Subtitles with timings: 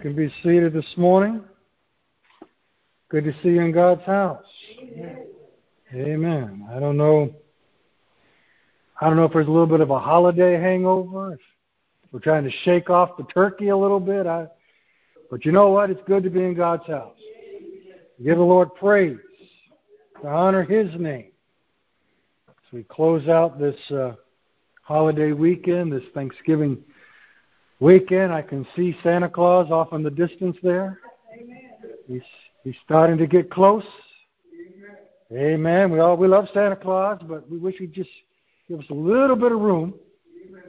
[0.00, 1.42] can be seated this morning.
[3.10, 4.44] Good to see you in God's house.
[5.94, 6.66] Amen.
[6.74, 7.34] I don't know.
[8.98, 11.38] I don't know if there's a little bit of a holiday hangover.
[12.12, 14.26] We're trying to shake off the turkey a little bit.
[14.26, 14.46] I,
[15.30, 15.90] but you know what?
[15.90, 17.18] It's good to be in God's house.
[18.24, 19.18] Give the Lord praise
[20.22, 21.30] to honor His name.
[22.48, 24.14] As we close out this uh,
[24.82, 26.78] holiday weekend, this Thanksgiving
[27.80, 28.32] weekend.
[28.32, 31.00] I can see Santa Claus off in the distance there.
[32.06, 32.22] He's
[32.62, 33.84] he's starting to get close.
[35.32, 35.90] Amen.
[35.90, 38.10] We all we love Santa Claus, but we wish he'd just
[38.68, 39.94] give us a little bit of room.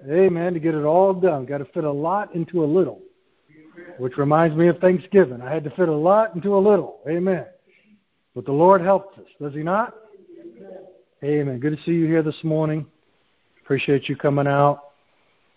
[0.06, 1.46] Amen, Amen to get it all done.
[1.46, 3.02] Got to fit a lot into a little.
[3.98, 5.42] Which reminds me of Thanksgiving.
[5.42, 7.00] I had to fit a lot into a little.
[7.08, 7.46] Amen.
[8.36, 9.94] But the Lord helped us, does He not?
[11.24, 11.60] Amen.
[11.60, 12.86] Good to see you here this morning.
[13.64, 14.91] Appreciate you coming out.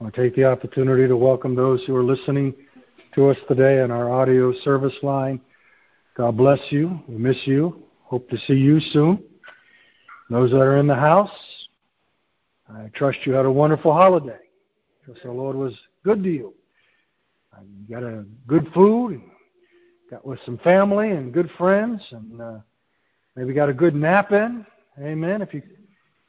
[0.01, 2.53] I want to take the opportunity to welcome those who are listening
[3.15, 5.41] to us today on our audio service line.
[6.17, 7.01] God bless you.
[7.07, 7.85] We miss you.
[8.03, 9.23] Hope to see you soon.
[10.31, 11.31] Those that are in the house,
[12.69, 14.41] I trust you had a wonderful holiday.
[15.05, 16.55] Trust the Lord was good to you.
[17.63, 19.23] You got a good food,
[20.11, 22.59] got with some family and good friends, and uh,
[23.37, 24.67] maybe got a good nap in.
[25.01, 25.41] Amen.
[25.41, 25.63] If you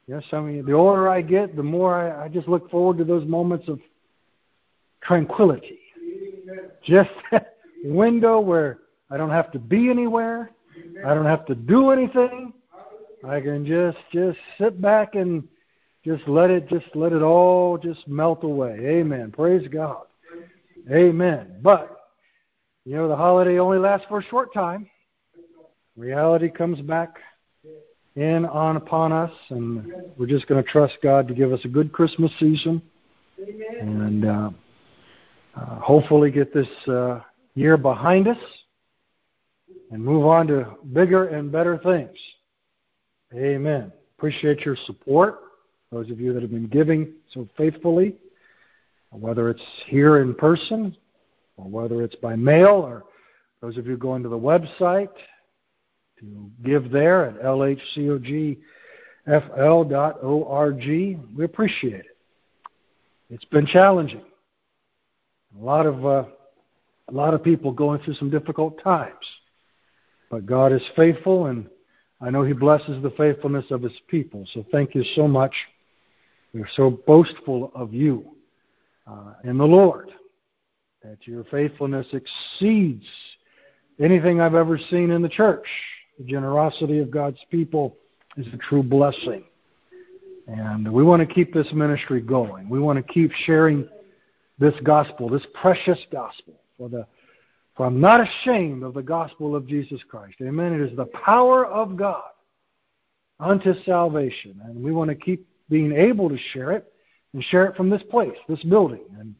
[0.06, 3.04] Yes, I mean, the older I get, the more I, I just look forward to
[3.04, 3.80] those moments of
[5.02, 5.80] tranquility.
[6.84, 8.78] Just that window where
[9.10, 10.50] I don't have to be anywhere,
[11.04, 12.52] I don't have to do anything.
[13.26, 15.42] I can just just sit back and
[16.04, 18.78] just let it just let it all just melt away.
[18.80, 19.32] Amen.
[19.32, 20.04] Praise God.
[20.90, 21.56] Amen.
[21.62, 22.10] But
[22.84, 24.88] you know the holiday only lasts for a short time.
[25.96, 27.16] Reality comes back
[28.16, 31.68] in on upon us, and we're just going to trust God to give us a
[31.68, 32.80] good Christmas season,
[33.38, 34.50] and uh,
[35.54, 37.20] uh, hopefully get this uh,
[37.54, 38.38] year behind us,
[39.90, 42.16] and move on to bigger and better things.
[43.34, 43.92] Amen.
[44.16, 45.40] Appreciate your support,
[45.92, 48.16] those of you that have been giving so faithfully,
[49.10, 50.96] whether it's here in person
[51.58, 53.04] or whether it's by mail or
[53.60, 55.08] those of you going to the website
[56.20, 58.58] to give there at lhcogfl.org.
[61.36, 62.16] We appreciate it.
[63.28, 64.22] It's been challenging.
[65.60, 66.24] A lot of uh,
[67.08, 69.14] a lot of people going through some difficult times,
[70.30, 71.66] but God is faithful, and
[72.20, 74.46] I know He blesses the faithfulness of His people.
[74.52, 75.54] So thank you so much.
[76.52, 78.24] We're so boastful of you
[79.06, 80.10] uh, in the Lord
[81.02, 83.06] that your faithfulness exceeds
[84.00, 85.66] anything I've ever seen in the church.
[86.18, 87.96] The generosity of God's people
[88.36, 89.44] is a true blessing.
[90.46, 92.68] And we want to keep this ministry going.
[92.68, 93.88] We want to keep sharing
[94.58, 96.54] this gospel, this precious gospel.
[96.78, 97.06] For, the,
[97.76, 100.36] for I'm not ashamed of the gospel of Jesus Christ.
[100.40, 100.72] Amen.
[100.72, 102.22] It is the power of God
[103.40, 104.60] unto salvation.
[104.64, 106.92] And we want to keep being able to share it
[107.32, 109.34] and share it from this place, this building, and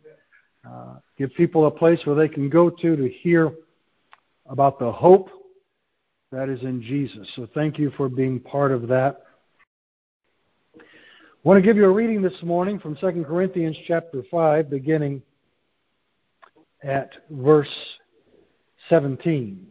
[0.69, 3.53] uh, give people a place where they can go to to hear
[4.47, 5.31] about the hope
[6.37, 7.27] that is in Jesus.
[7.35, 9.23] So thank you for being part of that.
[10.79, 10.83] I
[11.45, 15.23] want to give you a reading this morning from 2 Corinthians chapter 5, beginning
[16.83, 17.75] at verse
[18.91, 19.67] 17.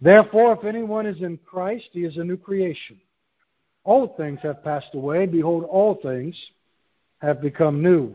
[0.00, 3.00] Therefore, if anyone is in Christ, he is a new creation.
[3.82, 5.26] All things have passed away.
[5.26, 6.36] Behold, all things
[7.18, 8.14] have become new.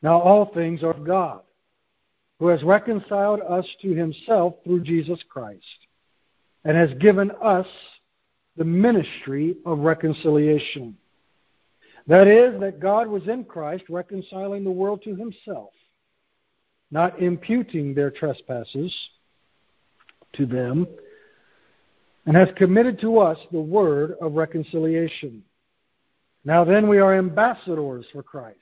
[0.00, 1.42] Now all things are of God
[2.44, 5.64] who has reconciled us to himself through Jesus Christ
[6.62, 7.66] and has given us
[8.58, 10.98] the ministry of reconciliation.
[12.06, 15.70] That is, that God was in Christ reconciling the world to himself,
[16.90, 18.94] not imputing their trespasses
[20.34, 20.86] to them,
[22.26, 25.42] and has committed to us the word of reconciliation.
[26.44, 28.58] Now then, we are ambassadors for Christ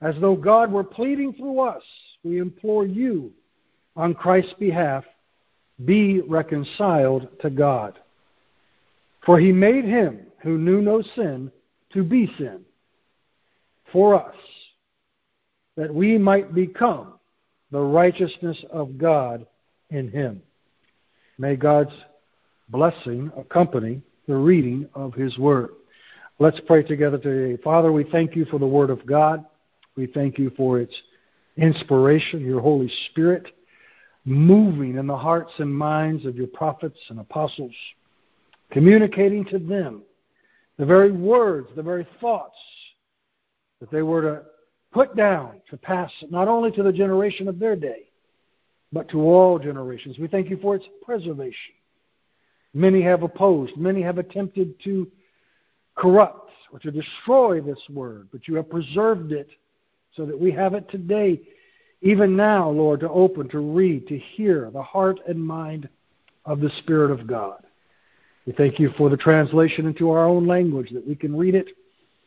[0.00, 1.82] as though God were pleading through us,
[2.22, 3.32] we implore you
[3.96, 5.04] on Christ's behalf,
[5.84, 7.98] be reconciled to God.
[9.24, 11.50] For he made him who knew no sin
[11.92, 12.60] to be sin
[13.92, 14.34] for us,
[15.76, 17.14] that we might become
[17.70, 19.46] the righteousness of God
[19.90, 20.42] in him.
[21.38, 21.94] May God's
[22.68, 25.70] blessing accompany the reading of his word.
[26.38, 27.60] Let's pray together today.
[27.62, 29.44] Father, we thank you for the word of God.
[29.96, 30.94] We thank you for its
[31.56, 33.52] inspiration, your Holy Spirit
[34.26, 37.74] moving in the hearts and minds of your prophets and apostles,
[38.72, 40.02] communicating to them
[40.78, 42.58] the very words, the very thoughts
[43.80, 44.42] that they were to
[44.92, 48.08] put down to pass not only to the generation of their day,
[48.92, 50.18] but to all generations.
[50.18, 51.74] We thank you for its preservation.
[52.74, 55.10] Many have opposed, many have attempted to
[55.94, 59.48] corrupt or to destroy this word, but you have preserved it
[60.16, 61.40] so that we have it today,
[62.00, 65.88] even now, Lord, to open, to read, to hear the heart and mind
[66.44, 67.62] of the Spirit of God.
[68.46, 71.68] We thank you for the translation into our own language that we can read it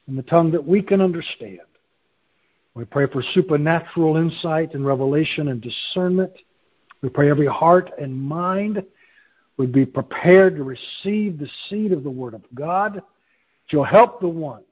[0.07, 1.59] in the tongue that we can understand.
[2.75, 6.33] We pray for supernatural insight and revelation and discernment.
[7.01, 8.83] We pray every heart and mind
[9.57, 13.01] would be prepared to receive the seed of the Word of God.
[13.69, 14.63] You'll help the one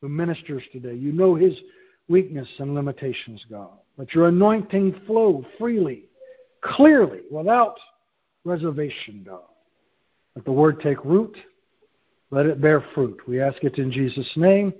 [0.00, 0.94] who ministers today.
[0.94, 1.54] You know his
[2.10, 3.70] weakness and limitations, God.
[3.96, 6.06] Let your anointing flow freely,
[6.60, 7.76] clearly, without
[8.44, 9.44] reservation, God.
[10.34, 11.36] Let the Word take root.
[12.30, 13.20] Let it bear fruit.
[13.26, 14.74] We ask it in Jesus' name.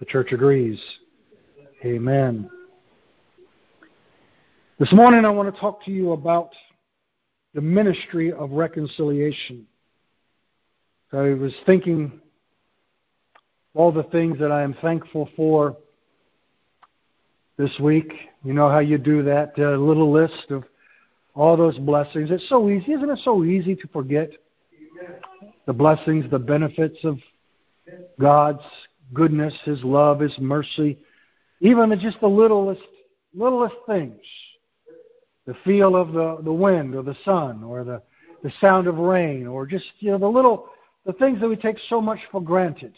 [0.00, 0.82] The church agrees.
[1.84, 2.50] Amen.
[4.78, 6.50] This morning I want to talk to you about
[7.54, 9.66] the ministry of reconciliation.
[11.12, 12.20] I was thinking
[13.74, 15.76] all the things that I am thankful for
[17.56, 18.12] this week.
[18.44, 20.64] You know how you do that uh, little list of
[21.34, 22.30] all those blessings.
[22.30, 23.18] It's so easy, isn't it?
[23.22, 24.30] So easy to forget
[25.66, 27.18] the blessings, the benefits of
[28.20, 28.62] God's
[29.12, 30.98] goodness, His love, His mercy,
[31.60, 32.82] even just the littlest,
[33.34, 34.20] littlest things
[35.46, 38.02] the feel of the, the wind or the sun or the,
[38.42, 40.68] the sound of rain or just you know the little
[41.06, 42.92] the things that we take so much for granted.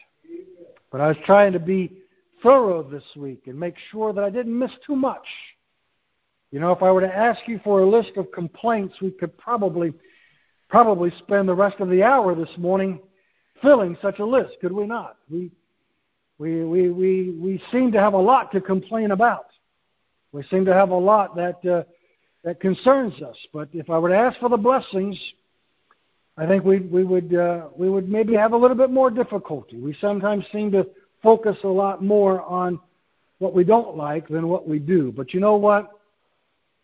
[0.90, 1.97] But I was trying to be
[2.42, 5.26] thorough this week and make sure that I didn't miss too much.
[6.50, 9.36] You know, if I were to ask you for a list of complaints, we could
[9.36, 9.92] probably
[10.68, 13.00] probably spend the rest of the hour this morning
[13.62, 15.16] filling such a list, could we not?
[15.30, 15.50] We
[16.38, 19.46] we we we, we seem to have a lot to complain about.
[20.32, 21.82] We seem to have a lot that uh,
[22.44, 23.36] that concerns us.
[23.52, 25.18] But if I were to ask for the blessings,
[26.36, 29.78] I think we we would uh, we would maybe have a little bit more difficulty.
[29.78, 30.86] We sometimes seem to
[31.22, 32.80] focus a lot more on
[33.38, 35.12] what we don't like than what we do.
[35.12, 35.90] But you know what?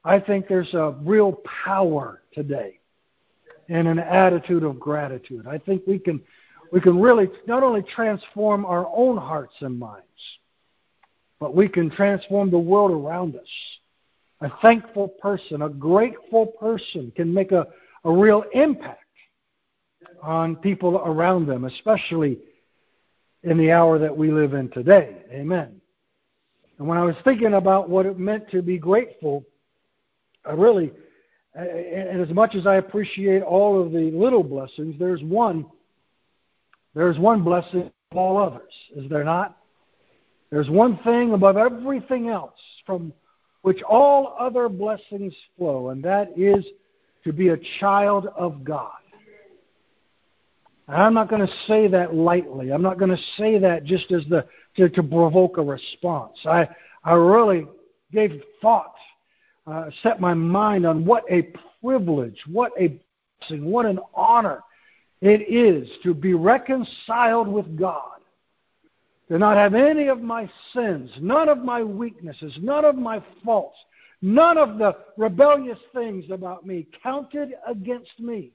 [0.04, 2.78] I think there's a real power today
[3.68, 5.46] in an attitude of gratitude.
[5.46, 6.20] I think we can
[6.72, 10.04] we can really not only transform our own hearts and minds,
[11.38, 13.48] but we can transform the world around us.
[14.40, 17.66] A thankful person, a grateful person can make a,
[18.04, 19.00] a real impact
[20.22, 22.38] on people around them, especially
[23.44, 25.16] in the hour that we live in today.
[25.30, 25.80] Amen.
[26.78, 29.44] And when I was thinking about what it meant to be grateful,
[30.44, 30.92] I really,
[31.54, 35.66] and as much as I appreciate all of the little blessings, there's one,
[36.94, 39.56] there's one blessing of all others, is there not?
[40.50, 43.12] There's one thing above everything else from
[43.62, 46.64] which all other blessings flow, and that is
[47.24, 48.92] to be a child of God.
[50.86, 52.70] I'm not going to say that lightly.
[52.70, 56.38] I'm not going to say that just as the to, to provoke a response.
[56.44, 56.68] I
[57.02, 57.66] I really
[58.12, 58.94] gave thought,
[59.66, 63.00] uh, set my mind on what a privilege, what a
[63.40, 64.62] blessing, what an honor
[65.20, 68.14] it is to be reconciled with God
[69.28, 73.78] to not have any of my sins, none of my weaknesses, none of my faults,
[74.20, 78.52] none of the rebellious things about me counted against me.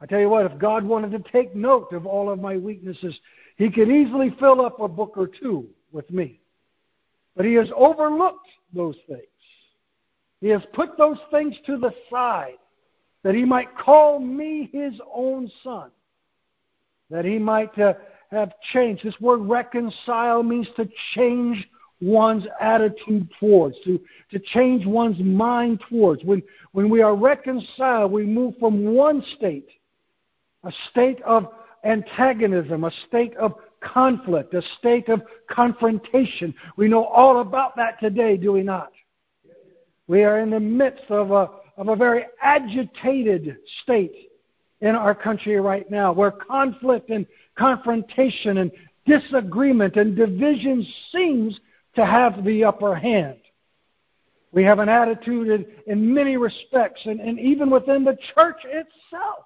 [0.00, 3.18] I tell you what, if God wanted to take note of all of my weaknesses,
[3.56, 6.40] He could easily fill up a book or two with me.
[7.34, 9.22] But He has overlooked those things.
[10.40, 12.58] He has put those things to the side
[13.22, 15.90] that He might call me His own Son,
[17.10, 17.94] that He might uh,
[18.30, 19.02] have changed.
[19.02, 21.66] This word reconcile means to change
[22.00, 23.98] one's attitude towards, to,
[24.30, 26.22] to change one's mind towards.
[26.24, 29.68] When, when we are reconciled, we move from one state,
[30.66, 31.48] a state of
[31.84, 36.52] antagonism, a state of conflict, a state of confrontation.
[36.76, 38.90] We know all about that today, do we not?
[40.08, 44.30] We are in the midst of a, of a very agitated state
[44.80, 48.72] in our country right now, where conflict and confrontation and
[49.06, 51.58] disagreement and division seems
[51.94, 53.38] to have the upper hand.
[54.52, 59.44] We have an attitude in, in many respects, and, and, even within the church itself,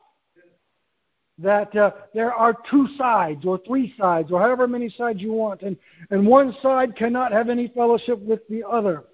[1.42, 5.62] that uh, there are two sides or three sides or however many sides you want,
[5.62, 5.76] and,
[6.10, 9.04] and one side cannot have any fellowship with the other.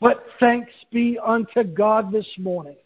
[0.00, 2.76] But thanks be unto God this morning,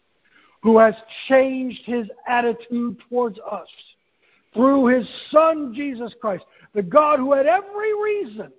[0.61, 0.95] who has
[1.27, 3.69] changed his attitude towards us
[4.53, 8.51] through his Son, Jesus Christ, the God who had every reason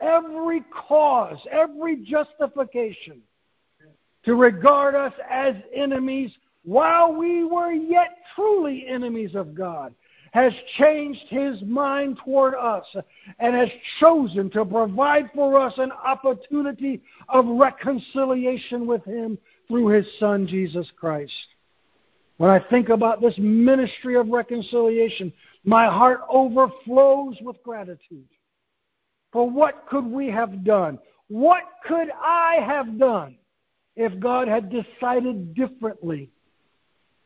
[0.00, 3.20] every cause, every justification
[4.24, 6.30] to regard us as enemies
[6.64, 9.94] while we were yet truly enemies of God,
[10.32, 12.84] has changed his mind toward us
[13.38, 19.36] and has chosen to provide for us an opportunity of reconciliation with him
[19.66, 21.32] through his Son, Jesus Christ.
[22.36, 25.32] When I think about this ministry of reconciliation,
[25.64, 28.28] my heart overflows with gratitude.
[29.32, 30.98] For what could we have done?
[31.28, 33.36] What could I have done
[33.96, 36.30] if God had decided differently?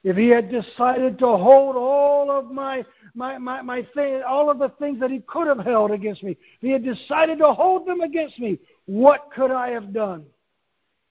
[0.05, 2.85] If He had decided to hold all of my
[3.15, 6.33] my my, my thing, all of the things that He could have held against me,
[6.33, 10.27] if He had decided to hold them against me, what could I have done?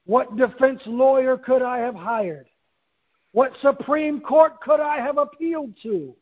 [0.06, 2.46] What defense lawyer could I have hired?
[3.32, 6.14] What Supreme Court could I have appealed to?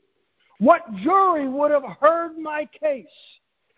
[0.59, 3.07] What jury would have heard my case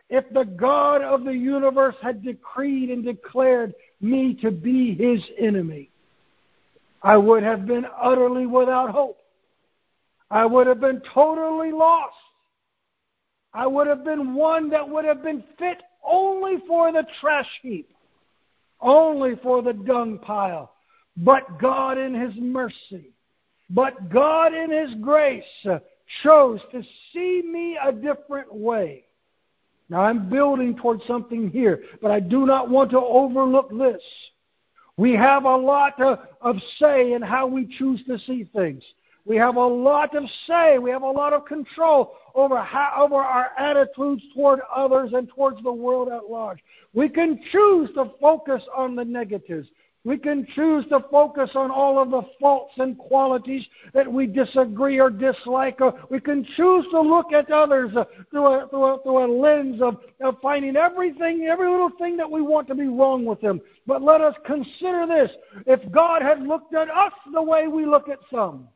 [0.08, 5.90] if the God of the universe had decreed and declared me to be his enemy?
[7.04, 9.18] I would have been utterly without hope.
[10.30, 12.16] I would have been totally lost.
[13.52, 17.90] I would have been one that would have been fit only for the trash heap,
[18.80, 20.73] only for the dung pile.
[21.18, 23.12] But God, in His mercy,
[23.68, 25.80] but God, in His grace, uh,
[26.23, 26.82] chose to
[27.12, 29.04] see me a different way.
[29.90, 34.02] Now, I'm building towards something here, but I do not want to overlook this.
[34.96, 38.82] We have a lot of, of say in how we choose to see things.
[39.26, 40.78] We have a lot of say.
[40.78, 45.62] We have a lot of control over how, over our attitudes toward others and towards
[45.62, 46.58] the world at large.
[46.92, 49.68] We can choose to focus on the negatives.
[50.06, 55.00] We can choose to focus on all of the faults and qualities that we disagree
[55.00, 55.80] or dislike.
[55.80, 59.28] Or we can choose to look at others uh, through, a, through, a, through a
[59.32, 63.40] lens of, of finding everything, every little thing that we want to be wrong with
[63.40, 63.62] them.
[63.87, 65.30] But let us consider this.
[65.66, 68.68] If God had looked at us the way we look at some,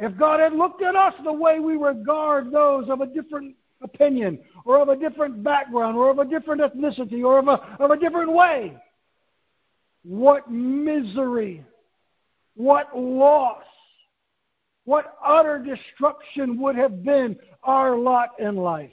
[0.00, 4.40] if God had looked at us the way we regard those of a different opinion,
[4.64, 7.96] or of a different background, or of a different ethnicity, or of a, of a
[7.96, 8.76] different way,
[10.04, 11.64] what misery,
[12.54, 13.64] what loss,
[14.84, 18.92] what utter destruction would have been our lot in life.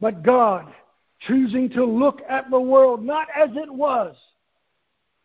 [0.00, 0.72] But God,
[1.26, 4.14] choosing to look at the world not as it was,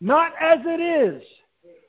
[0.01, 1.23] not as it is,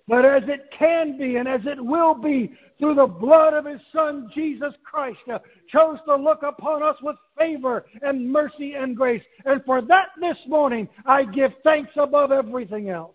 [0.06, 3.80] but as it can be and as it will be through the blood of His
[3.92, 5.38] Son, Jesus Christ, uh,
[5.68, 9.22] chose to look upon us with favor and mercy and grace.
[9.44, 13.14] And for that this morning, I give thanks above everything else.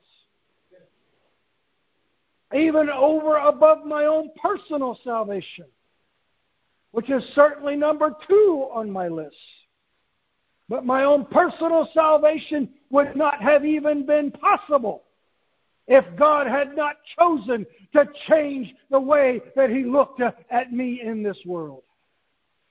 [2.53, 5.65] Even over above my own personal salvation,
[6.91, 9.35] which is certainly number two on my list.
[10.67, 15.03] But my own personal salvation would not have even been possible
[15.89, 21.24] if God had not chosen to change the way that He looked at me in
[21.24, 21.84] this world.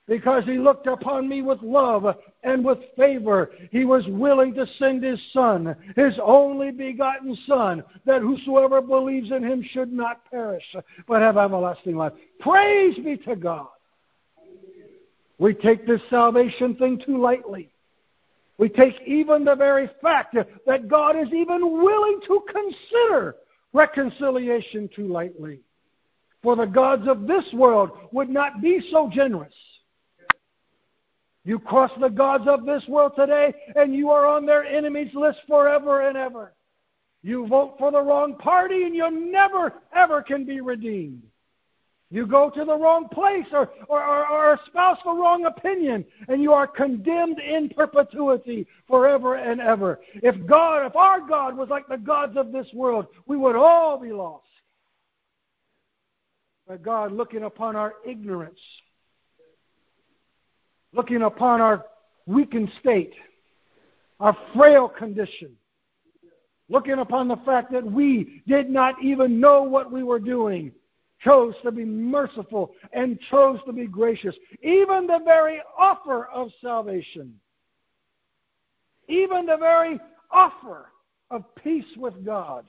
[0.07, 2.05] Because He looked upon me with love
[2.43, 8.21] and with favor, He was willing to send His Son, His only begotten Son, that
[8.21, 10.63] whosoever believes in Him should not perish,
[11.05, 12.13] but have everlasting life.
[12.39, 13.67] Praise be to God.
[15.37, 17.69] We take this salvation thing too lightly.
[18.59, 20.35] We take even the very fact
[20.67, 23.37] that God is even willing to consider
[23.71, 25.61] reconciliation too lightly.
[26.43, 29.53] For the gods of this world would not be so generous.
[31.45, 35.39] You cross the gods of this world today, and you are on their enemies list
[35.47, 36.53] forever and ever.
[37.23, 41.23] You vote for the wrong party, and you never, ever can be redeemed.
[42.11, 46.41] You go to the wrong place or, or, or, or, espouse the wrong opinion, and
[46.41, 49.99] you are condemned in perpetuity forever and ever.
[50.15, 53.99] If God, if our God was like the gods of this world, we would all
[53.99, 54.47] be lost.
[56.67, 58.59] But God, looking upon our ignorance,
[60.91, 61.85] looking upon our
[62.25, 63.13] weakened state,
[64.19, 65.51] our frail condition,
[66.69, 70.71] looking upon the fact that we did not even know what we were doing
[71.23, 74.35] chose to be merciful and chose to be gracious.
[74.61, 77.33] Even the very offer of salvation,
[79.07, 79.99] even the very
[80.31, 80.91] offer
[81.31, 82.65] of peace with God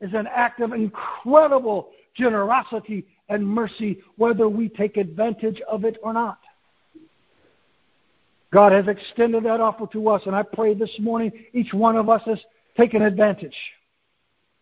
[0.00, 6.12] is an act of incredible generosity and mercy, whether we take advantage of it or
[6.12, 6.38] not.
[8.52, 12.08] God has extended that offer to us, and I pray this morning each one of
[12.08, 12.38] us has
[12.76, 13.56] taken advantage.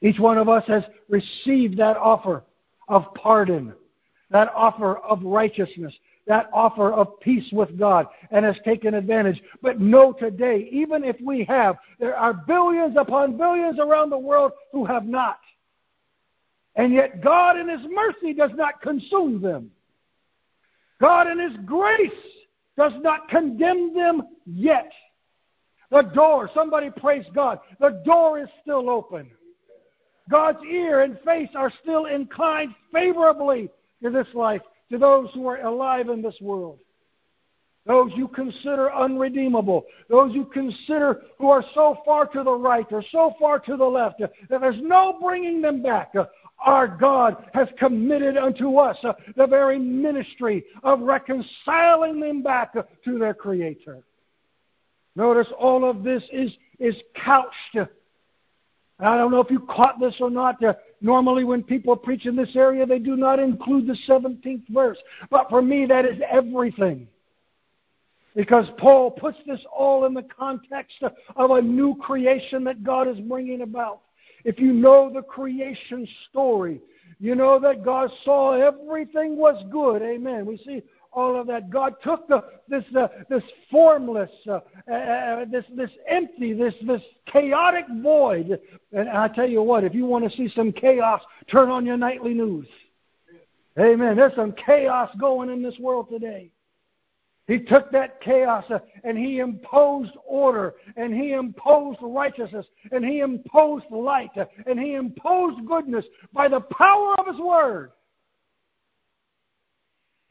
[0.01, 2.43] Each one of us has received that offer
[2.89, 3.73] of pardon,
[4.31, 5.95] that offer of righteousness,
[6.27, 9.43] that offer of peace with God and has taken advantage.
[9.61, 14.53] But know today, even if we have, there are billions upon billions around the world
[14.71, 15.41] who have not.
[16.77, 19.71] And yet God in His mercy does not consume them.
[21.01, 22.11] God in His grace
[22.77, 24.91] does not condemn them yet.
[25.91, 29.31] The door, somebody praise God, the door is still open.
[30.31, 33.71] God's ear and face are still inclined favorably
[34.03, 36.79] to this life, to those who are alive in this world.
[37.85, 43.03] Those you consider unredeemable, those you consider who are so far to the right or
[43.11, 46.13] so far to the left uh, that there's no bringing them back.
[46.15, 46.27] Uh,
[46.65, 53.19] our God has committed unto us uh, the very ministry of reconciling them back to
[53.19, 54.05] their Creator.
[55.17, 57.77] Notice all of this is, is couched
[59.03, 60.63] I don't know if you caught this or not.
[60.63, 64.99] Uh, normally, when people preach in this area, they do not include the 17th verse.
[65.31, 67.09] But for me, that is everything.
[68.35, 71.03] Because Paul puts this all in the context
[71.37, 74.03] of a new creation that God is bringing about.
[74.45, 76.81] If you know the creation story,
[77.19, 80.03] you know that God saw everything was good.
[80.03, 80.47] Amen.
[80.47, 80.83] We see
[81.13, 81.71] all of that.
[81.71, 87.03] God took the, this, uh, this formless, uh, uh, uh, this, this empty, this, this
[87.27, 88.59] chaotic void.
[88.93, 91.97] And I tell you what, if you want to see some chaos, turn on your
[91.97, 92.67] nightly news.
[93.79, 94.17] Amen.
[94.17, 96.51] There's some chaos going in this world today.
[97.49, 103.19] He took that chaos uh, and he imposed order and he imposed righteousness and he
[103.21, 107.91] imposed light uh, and he imposed goodness by the power of his word.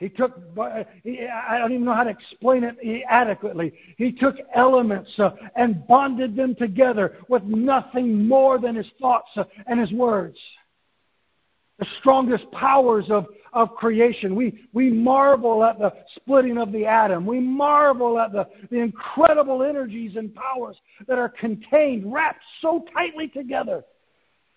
[0.02, 3.72] He took, I don't even know how to explain it adequately.
[3.98, 9.44] He took elements uh, and bonded them together with nothing more than his thoughts uh,
[9.68, 10.40] and his words.
[11.78, 14.36] The strongest powers of, of creation.
[14.36, 17.28] We, we marvel at the splitting of the atom.
[17.28, 23.28] We marvel at the, the incredible energies and powers that are contained, wrapped so tightly
[23.28, 23.84] together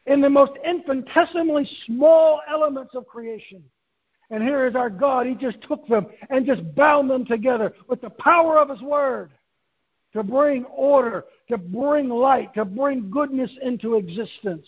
[0.07, 3.62] in the most infinitesimally small elements of creation.
[4.31, 5.27] And here is our God.
[5.27, 9.33] He just took them and just bound them together with the power of His Word
[10.13, 14.67] to bring order, to bring light, to bring goodness into existence.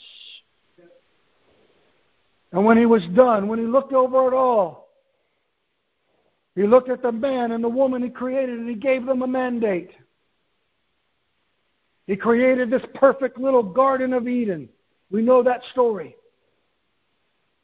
[2.53, 4.89] And when He was done, when He looked over it all,
[6.55, 9.27] He looked at the man and the woman He created and He gave them a
[9.27, 9.91] mandate.
[12.07, 14.69] He created this perfect little Garden of Eden.
[15.11, 16.15] We know that story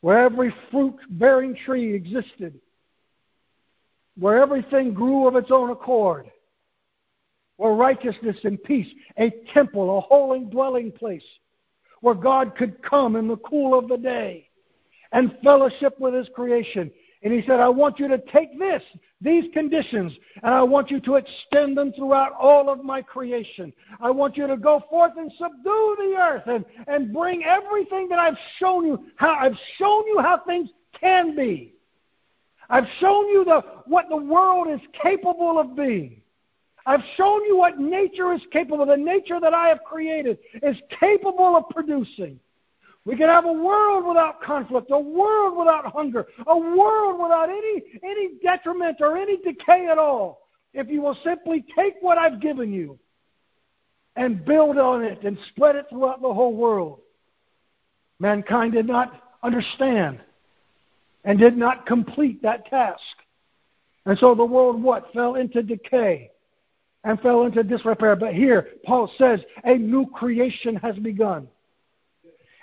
[0.03, 2.61] where every fruit bearing tree existed,
[4.19, 6.31] where everything grew of its own accord,
[7.57, 11.25] where righteousness and peace, a temple, a holy dwelling place,
[12.01, 14.49] where God could come in the cool of the day
[15.12, 16.91] and fellowship with His creation
[17.23, 18.83] and he said, I want you to take this,
[19.21, 23.73] these conditions, and I want you to extend them throughout all of my creation.
[24.01, 28.19] I want you to go forth and subdue the earth and, and bring everything that
[28.19, 31.75] I've shown you, how I've shown you how things can be.
[32.69, 36.23] I've shown you the, what the world is capable of being.
[36.85, 41.55] I've shown you what nature is capable, the nature that I have created is capable
[41.57, 42.41] of producing.
[43.05, 47.83] We can have a world without conflict, a world without hunger, a world without any,
[48.03, 50.47] any detriment or any decay at all.
[50.73, 52.99] If you will simply take what I've given you
[54.17, 57.01] and build on it and spread it throughout the whole world.
[58.21, 60.21] Mankind did not understand
[61.25, 63.03] and did not complete that task.
[64.07, 65.12] And so the world what?
[65.12, 66.31] Fell into decay
[67.05, 68.17] and fell into disrepair.
[68.17, 71.49] But here, Paul says, a new creation has begun.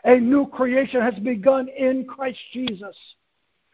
[0.06, 2.96] A new creation has begun in Christ Jesus.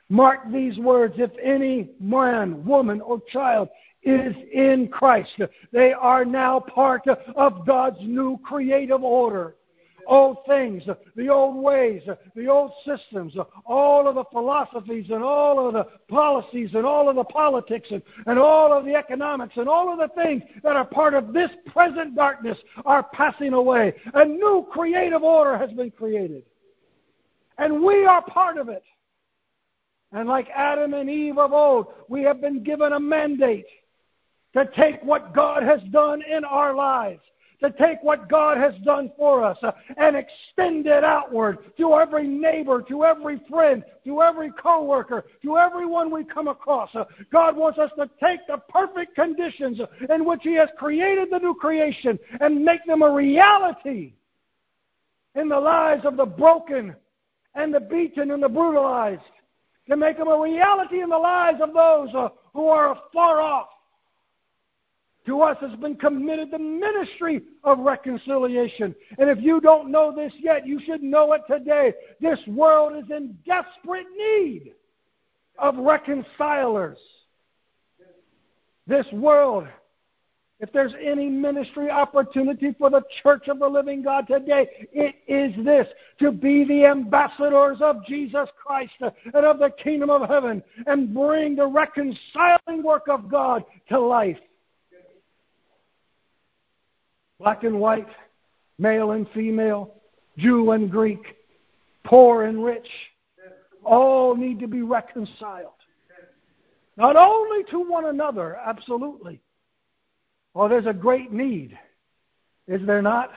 [0.09, 3.69] Mark these words if any man, woman, or child
[4.03, 5.39] is in Christ,
[5.71, 9.55] they are now part of God's new creative order
[10.07, 10.83] old things,
[11.15, 12.01] the old ways,
[12.35, 17.15] the old systems, all of the philosophies and all of the policies and all of
[17.15, 20.85] the politics and, and all of the economics and all of the things that are
[20.85, 23.93] part of this present darkness are passing away.
[24.13, 26.43] A new creative order has been created.
[27.57, 28.83] And we are part of it.
[30.11, 33.67] And like Adam and Eve of old, we have been given a mandate
[34.53, 37.21] to take what God has done in our lives
[37.61, 42.27] to take what God has done for us uh, and extend it outward to every
[42.27, 46.89] neighbor, to every friend, to every coworker, to everyone we come across.
[46.93, 51.39] Uh, God wants us to take the perfect conditions in which He has created the
[51.39, 54.13] new creation and make them a reality
[55.35, 56.95] in the lives of the broken
[57.55, 59.21] and the beaten and the brutalized
[59.87, 63.67] to make them a reality in the lives of those uh, who are far off.
[65.25, 68.93] To us has been committed the ministry of reconciliation.
[69.17, 71.93] And if you don't know this yet, you should know it today.
[72.21, 74.73] This world is in desperate need
[75.57, 76.99] of reconcilers.
[78.87, 79.67] This world
[80.59, 85.65] if there's any ministry opportunity for the church of the living God today, it is
[85.65, 85.87] this
[86.19, 91.57] to be the ambassadors of Jesus Christ and of the kingdom of heaven and bring
[91.57, 94.37] the reconciling work of God to life.
[97.39, 98.07] Black and white,
[98.77, 99.95] male and female,
[100.37, 101.35] Jew and Greek,
[102.03, 102.87] poor and rich,
[103.83, 105.71] all need to be reconciled.
[106.97, 109.41] Not only to one another, absolutely,
[110.55, 111.77] Oh, there's a great need.
[112.67, 113.31] Is there not?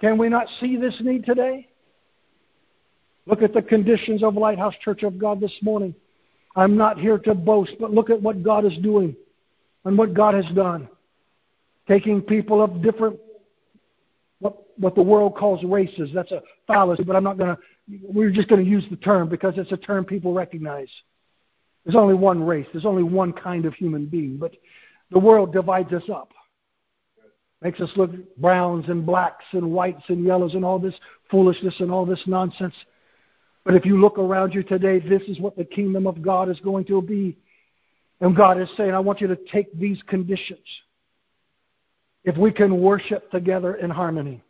[0.00, 1.68] Can we not see this need today?
[3.26, 5.94] Look at the conditions of Lighthouse Church of God this morning.
[6.54, 9.16] I'm not here to boast, but look at what God is doing
[9.84, 10.88] and what God has done.
[11.90, 13.18] Taking people of different,
[14.38, 16.10] what, what the world calls races.
[16.14, 17.58] That's a fallacy, but I'm not to,
[18.00, 20.88] we're just to use the term because it's a term people recognize.
[21.84, 24.36] There's only one race, there's only one kind of human being.
[24.36, 24.52] But
[25.10, 26.32] the world divides us up.
[27.60, 30.94] Makes us look browns and blacks and whites and yellows and all this
[31.28, 32.74] foolishness and all this nonsense.
[33.64, 36.60] But if you look around you today, this is what the kingdom of God is
[36.60, 37.36] going to be.
[38.20, 40.60] And God is saying, I want you to take these conditions.
[42.24, 44.42] If we can worship together in harmony,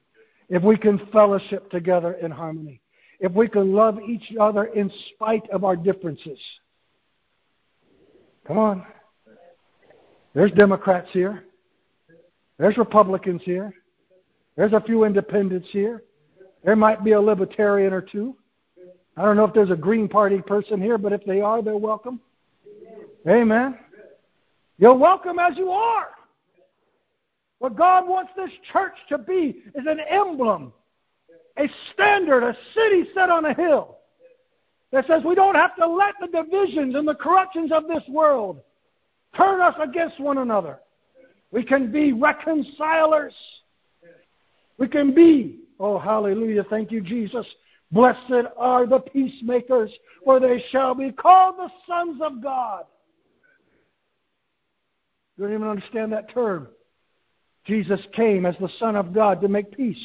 [0.48, 2.80] if we can fellowship together in harmony,
[3.20, 6.38] if we can love each other in spite of our differences.
[8.46, 8.86] Come on.
[10.34, 11.44] There's Democrats here.
[12.58, 13.72] There's Republicans here.
[14.56, 16.02] There's a few independents here.
[16.64, 18.36] There might be a libertarian or two.
[19.16, 21.76] I don't know if there's a Green Party person here, but if they are, they're
[21.76, 22.20] welcome.
[23.28, 23.78] Amen.
[24.78, 26.08] You're welcome as you are.
[27.60, 30.72] What God wants this church to be is an emblem,
[31.58, 33.98] a standard, a city set on a hill
[34.92, 38.60] that says we don't have to let the divisions and the corruptions of this world
[39.36, 40.80] turn us against one another.
[41.52, 43.34] We can be reconcilers.
[44.78, 47.46] We can be, oh, hallelujah, thank you, Jesus.
[47.92, 49.92] Blessed are the peacemakers,
[50.24, 52.84] for they shall be called the sons of God.
[55.36, 56.68] You don't even understand that term.
[57.66, 60.04] Jesus came as the Son of God to make peace.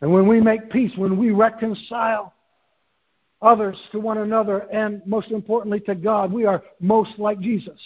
[0.00, 2.32] And when we make peace, when we reconcile,
[3.42, 6.32] others to one another, and most importantly to God.
[6.32, 7.80] We are most like Jesus.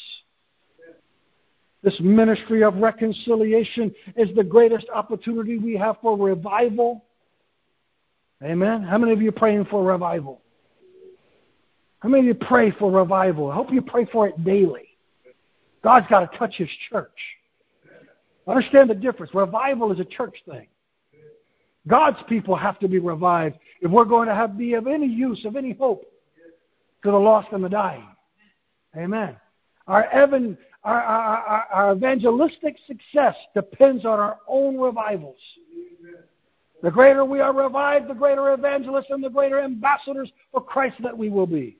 [1.82, 7.04] This ministry of reconciliation is the greatest opportunity we have for revival.
[8.42, 8.82] Amen.
[8.82, 10.40] How many of you are praying for revival?
[12.00, 13.50] How many of you pray for revival?
[13.50, 14.88] I hope you pray for it daily.
[15.82, 17.08] God's got to touch His church.
[18.46, 19.34] Understand the difference.
[19.34, 20.66] Revival is a church thing.
[21.86, 25.44] God's people have to be revived if we're going to have be of any use,
[25.44, 26.04] of any hope
[27.02, 28.08] to the lost and the dying.
[28.96, 29.36] Amen.
[29.86, 35.36] Our, evan, our, our, our evangelistic success depends on our own revivals.
[36.82, 41.16] The greater we are revived, the greater evangelists and the greater ambassadors for Christ that
[41.16, 41.78] we will be.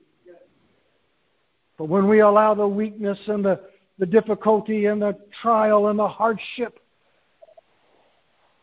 [1.77, 3.59] But when we allow the weakness and the,
[3.97, 6.79] the difficulty and the trial and the hardship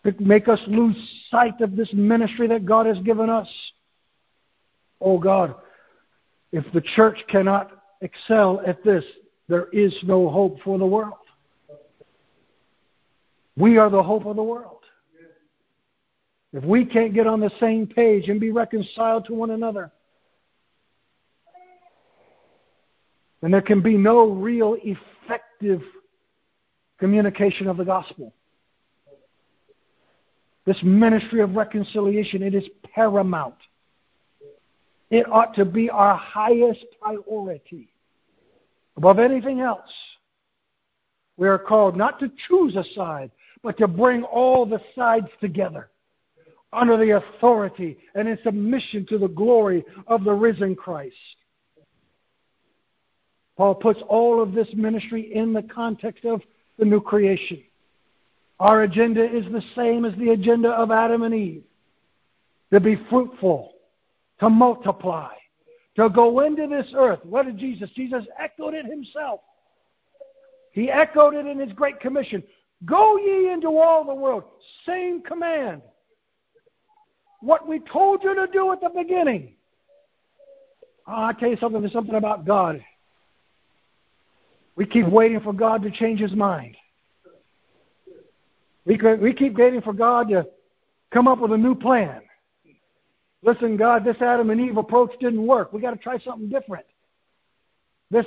[0.05, 0.97] that make us lose
[1.31, 3.49] sight of this ministry that God has given us.
[5.01, 5.55] Oh God,
[6.51, 9.05] if the church cannot excel at this,
[9.49, 11.15] there is no hope for the world.
[13.57, 14.79] We are the hope of the world.
[16.53, 19.91] If we can't get on the same page and be reconciled to one another,
[23.41, 24.77] then there can be no real
[25.63, 25.83] effective
[26.99, 28.33] communication of the gospel.
[30.65, 33.57] This ministry of reconciliation, it is paramount.
[35.11, 37.93] It ought to be our highest priority
[38.97, 39.91] above anything else.
[41.37, 43.31] We are called not to choose a side,
[43.63, 45.89] but to bring all the sides together
[46.73, 51.17] under the authority and in submission to the glory of the risen Christ.
[53.63, 56.43] Paul puts all of this ministry in the context of
[56.81, 57.63] the new creation.
[58.59, 61.63] Our agenda is the same as the agenda of Adam and Eve
[62.73, 63.75] to be fruitful,
[64.41, 65.35] to multiply,
[65.95, 67.21] to go into this earth.
[67.23, 67.89] What did Jesus?
[67.91, 69.39] Jesus echoed it himself.
[70.73, 72.43] He echoed it in his Great Commission
[72.85, 74.43] Go ye into all the world.
[74.85, 75.83] Same command.
[77.39, 79.55] What we told you to do at the beginning.
[81.07, 81.81] Oh, I tell you something.
[81.81, 82.85] There's something about God.
[84.77, 86.77] We keep waiting for God to change His mind.
[88.85, 90.47] We, we keep waiting for God to
[91.13, 92.23] come up with a new plan.
[93.43, 95.73] Listen, God, this Adam and Eve approach didn't work.
[95.73, 96.87] We got to try something different.
[98.11, 98.27] This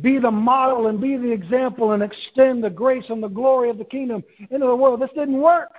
[0.00, 3.78] be the model and be the example and extend the grace and the glory of
[3.78, 5.00] the kingdom into the world.
[5.00, 5.70] This didn't work.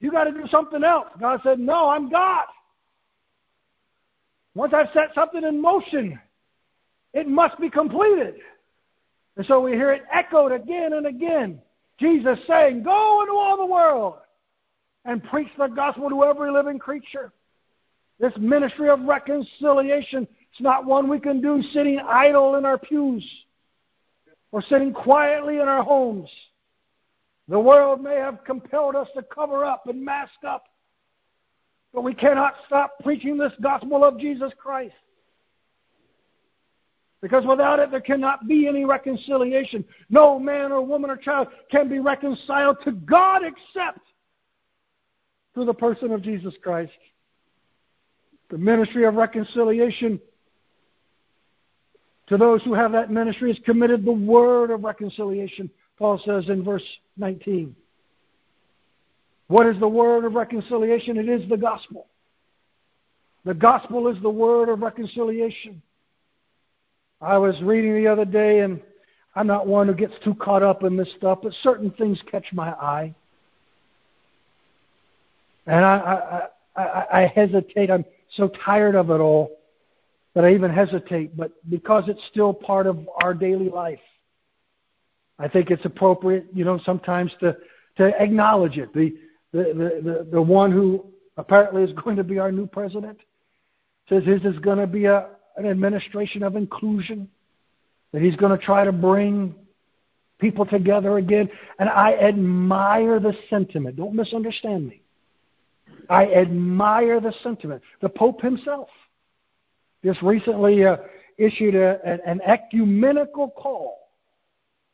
[0.00, 1.06] You got to do something else.
[1.20, 2.44] God said, No, I'm God.
[4.54, 6.18] Once I've set something in motion,
[7.14, 8.34] it must be completed.
[9.36, 11.60] And so we hear it echoed again and again.
[11.98, 14.16] Jesus saying, Go into all the world
[15.04, 17.32] and preach the gospel to every living creature.
[18.18, 23.26] This ministry of reconciliation is not one we can do sitting idle in our pews
[24.52, 26.30] or sitting quietly in our homes.
[27.48, 30.64] The world may have compelled us to cover up and mask up,
[31.92, 34.94] but we cannot stop preaching this gospel of Jesus Christ.
[37.22, 39.84] Because without it, there cannot be any reconciliation.
[40.10, 44.00] No man or woman or child can be reconciled to God except
[45.54, 46.92] through the person of Jesus Christ.
[48.50, 50.20] The ministry of reconciliation
[52.26, 56.64] to those who have that ministry is committed the word of reconciliation, Paul says in
[56.64, 56.84] verse
[57.16, 57.76] 19.
[59.48, 61.18] What is the word of reconciliation?
[61.18, 62.06] It is the gospel.
[63.44, 65.82] The gospel is the word of reconciliation.
[67.22, 68.80] I was reading the other day, and
[69.36, 72.46] I'm not one who gets too caught up in this stuff, but certain things catch
[72.52, 73.14] my eye.
[75.66, 77.90] And I, I, I, I hesitate.
[77.90, 78.04] I'm
[78.34, 79.56] so tired of it all
[80.34, 81.36] that I even hesitate.
[81.36, 84.00] But because it's still part of our daily life,
[85.38, 87.56] I think it's appropriate, you know, sometimes to,
[87.98, 88.92] to acknowledge it.
[88.92, 89.16] The,
[89.52, 91.06] the, the, the, the one who
[91.36, 93.18] apparently is going to be our new president
[94.08, 97.28] says his is going to be a, an administration of inclusion,
[98.12, 99.54] that he's going to try to bring
[100.38, 101.48] people together again.
[101.78, 103.96] And I admire the sentiment.
[103.96, 105.02] Don't misunderstand me.
[106.08, 107.82] I admire the sentiment.
[108.00, 108.88] The Pope himself
[110.04, 110.96] just recently uh,
[111.38, 114.08] issued a, an ecumenical call.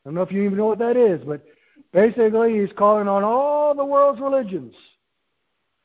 [0.03, 1.43] I don't know if you even know what that is, but
[1.91, 4.73] basically he's calling on all the world's religions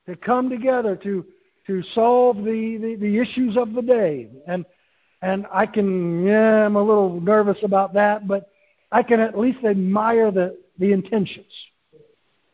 [0.07, 1.25] to come together to
[1.67, 4.29] to solve the, the, the issues of the day.
[4.47, 4.65] And
[5.23, 8.51] and I can yeah, I'm a little nervous about that, but
[8.93, 11.53] I can at least admire the, the intentions.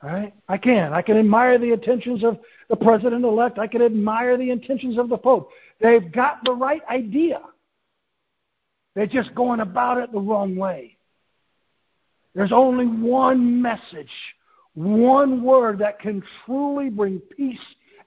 [0.02, 0.32] Right?
[0.48, 0.94] I can.
[0.94, 2.38] I can admire the intentions of
[2.70, 3.58] the president elect.
[3.58, 5.50] I can admire the intentions of the Pope.
[5.80, 7.40] They've got the right idea.
[8.94, 10.96] They're just going about it the wrong way.
[12.34, 14.10] There's only one message,
[14.74, 17.58] one word that can truly bring peace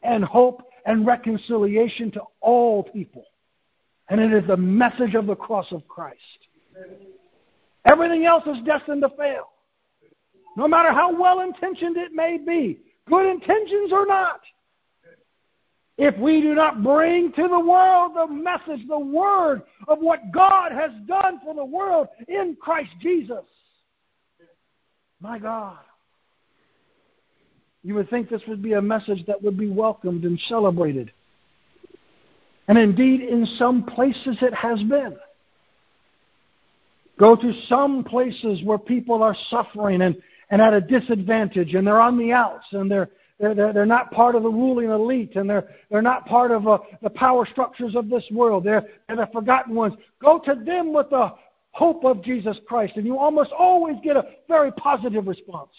[0.01, 3.25] and hope and reconciliation to all people.
[4.09, 6.19] And it is the message of the cross of Christ.
[7.85, 9.49] Everything else is destined to fail.
[10.55, 14.41] No matter how well intentioned it may be, good intentions or not.
[15.97, 20.71] If we do not bring to the world the message, the word of what God
[20.71, 23.43] has done for the world in Christ Jesus,
[25.19, 25.77] my God,
[27.83, 31.11] you would think this would be a message that would be welcomed and celebrated.
[32.67, 35.17] And indeed, in some places it has been.
[37.19, 40.15] Go to some places where people are suffering and,
[40.49, 44.35] and at a disadvantage, and they're on the outs, and they're, they're, they're, not part
[44.35, 48.09] of the ruling elite, and they're, they're not part of uh, the power structures of
[48.09, 48.63] this world.
[48.63, 49.95] They're, they're the forgotten ones.
[50.21, 51.33] Go to them with the
[51.71, 55.71] hope of Jesus Christ, and you almost always get a very positive response.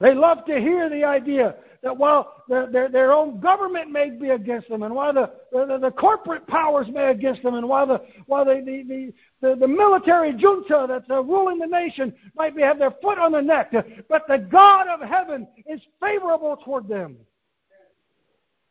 [0.00, 4.30] They love to hear the idea that while their, their, their own government may be
[4.30, 7.86] against them, and while the, the, the corporate powers may be against them, and while
[7.86, 12.62] the, while the, the, the, the military junta that's uh, ruling the nation might be,
[12.62, 13.72] have their foot on the neck,
[14.08, 17.16] but the God of heaven is favorable toward them.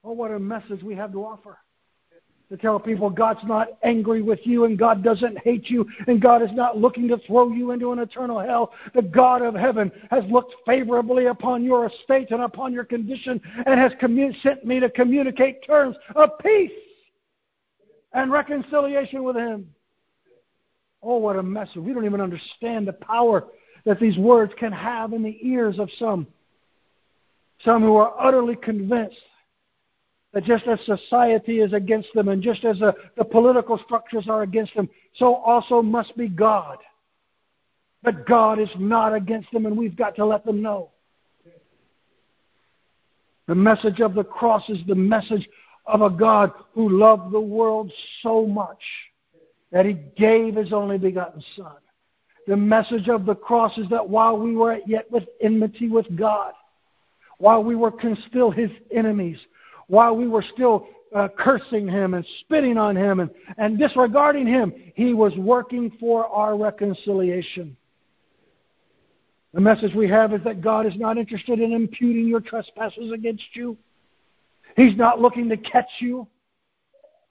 [0.04, 1.60] Oh, what a message we have to offer
[2.54, 6.44] to tell people God's not angry with you and God doesn't hate you and God
[6.44, 8.74] is not looking to throw you into an eternal hell.
[8.94, 13.80] The God of heaven has looked favorably upon your estate and upon your condition and
[13.80, 16.70] has commun- sent me to communicate terms of peace
[18.14, 19.68] and reconciliation with Him.
[21.02, 21.78] Oh, what a message.
[21.78, 23.46] We don't even understand the power
[23.86, 26.28] that these words can have in the ears of some.
[27.66, 29.18] Some who are utterly convinced
[30.34, 34.42] that just as society is against them and just as the, the political structures are
[34.42, 36.78] against them, so also must be God.
[38.02, 40.90] But God is not against them, and we've got to let them know.
[43.48, 45.48] The message of the cross is the message
[45.86, 47.92] of a God who loved the world
[48.22, 48.82] so much
[49.72, 51.76] that he gave his only begotten Son.
[52.48, 56.54] The message of the cross is that while we were yet with enmity with God,
[57.38, 57.94] while we were
[58.30, 59.38] still his enemies,
[59.94, 63.30] while we were still uh, cursing him and spitting on him and,
[63.60, 67.78] and disregarding him, he was working for our reconciliation.
[69.54, 73.44] The message we have is that God is not interested in imputing your trespasses against
[73.54, 73.78] you.
[74.76, 76.26] He's not looking to catch you.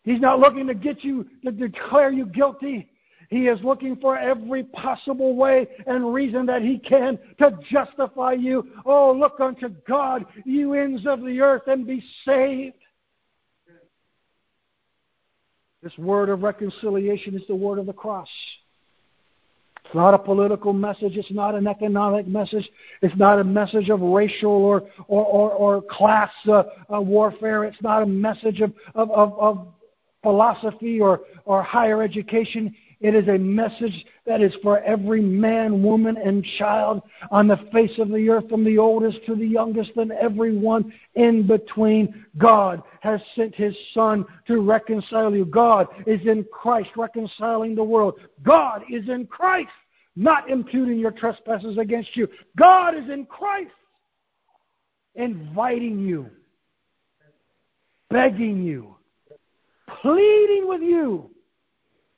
[0.05, 2.91] He's not looking to get you to declare you guilty.
[3.32, 8.68] He is looking for every possible way and reason that he can to justify you.
[8.84, 12.76] Oh, look unto God, you ends of the earth, and be saved.
[15.82, 18.28] This word of reconciliation is the word of the cross.
[19.86, 21.16] It's not a political message.
[21.16, 22.68] It's not an economic message.
[23.00, 27.64] It's not a message of racial or, or, or, or class uh, uh, warfare.
[27.64, 29.68] It's not a message of, of, of, of
[30.22, 32.74] philosophy or, or higher education.
[33.02, 37.98] It is a message that is for every man, woman, and child on the face
[37.98, 42.24] of the earth, from the oldest to the youngest, and everyone in between.
[42.38, 45.44] God has sent His Son to reconcile you.
[45.44, 48.20] God is in Christ reconciling the world.
[48.44, 49.70] God is in Christ
[50.14, 52.28] not imputing your trespasses against you.
[52.56, 53.72] God is in Christ
[55.16, 56.30] inviting you,
[58.10, 58.94] begging you,
[59.88, 61.31] pleading with you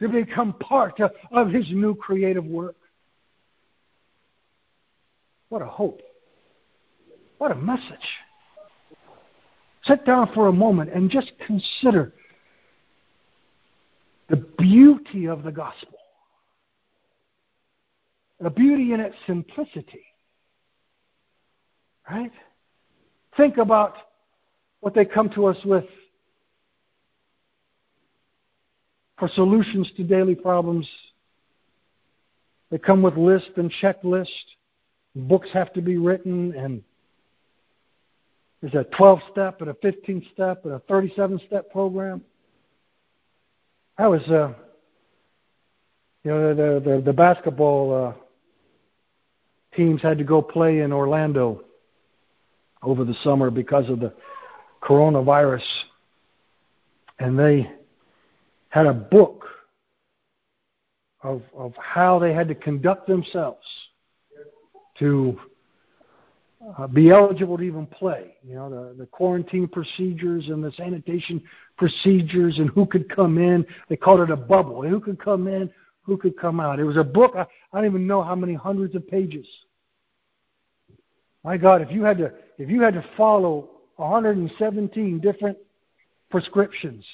[0.00, 2.76] to become part of, His new creative work.
[5.48, 6.00] What a hope.
[7.38, 7.84] What a message.
[9.84, 12.12] Sit down for a moment and just consider
[14.28, 15.98] the beauty of the gospel,
[18.40, 20.04] the beauty in its simplicity.
[22.10, 22.32] Right?
[23.36, 23.94] Think about
[24.80, 25.84] what they come to us with
[29.18, 30.88] for solutions to daily problems.
[32.70, 34.26] They come with lists and checklists.
[35.14, 36.82] Books have to be written, and
[38.60, 42.22] there's a 12 step and a 15 step and a 37 step program.
[43.96, 44.54] I was, uh,
[46.24, 51.62] you know, the, the, the basketball uh, teams had to go play in Orlando
[52.82, 54.12] over the summer because of the
[54.82, 55.62] coronavirus.
[57.18, 57.70] And they
[58.74, 59.44] had a book
[61.22, 63.64] of, of how they had to conduct themselves
[64.98, 65.38] to
[66.76, 68.34] uh, be eligible to even play.
[68.44, 71.40] You know, the, the quarantine procedures and the sanitation
[71.78, 73.64] procedures and who could come in.
[73.88, 74.82] They called it a bubble.
[74.82, 75.70] Who could come in,
[76.02, 76.80] who could come out.
[76.80, 79.46] It was a book, I, I don't even know how many hundreds of pages.
[81.44, 85.58] My God, if you had to if you had to follow 117 different
[86.28, 87.04] prescriptions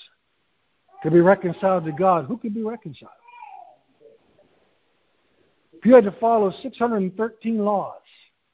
[1.02, 3.10] to be reconciled to God, who could be reconciled?
[5.72, 7.94] If you had to follow 613 laws,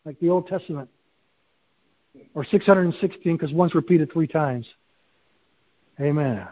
[0.05, 0.89] like the Old Testament,
[2.35, 4.67] or 616 because one's repeated three times.
[6.01, 6.47] Amen.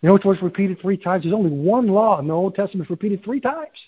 [0.00, 1.22] You know which was repeated three times?
[1.22, 3.78] There's only one law in the Old Testament repeated three times.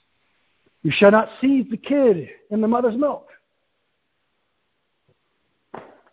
[0.82, 3.28] You shall not seize the kid in the mother's milk.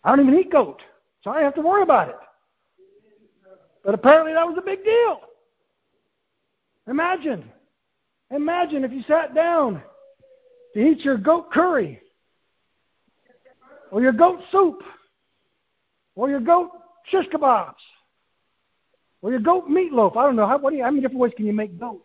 [0.03, 0.81] I don't even eat goat,
[1.23, 2.15] so I don't have to worry about it.
[3.83, 5.21] But apparently that was a big deal.
[6.87, 7.43] Imagine,
[8.29, 9.81] imagine if you sat down
[10.73, 12.01] to eat your goat curry,
[13.91, 14.81] or your goat soup,
[16.15, 16.71] or your goat
[17.05, 17.73] shish kebabs,
[19.21, 20.15] or your goat meatloaf.
[20.15, 22.03] I don't know how, what do you, how many different ways can you make goat?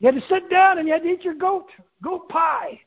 [0.00, 1.66] You had to sit down and you had to eat your goat
[2.02, 2.80] goat pie.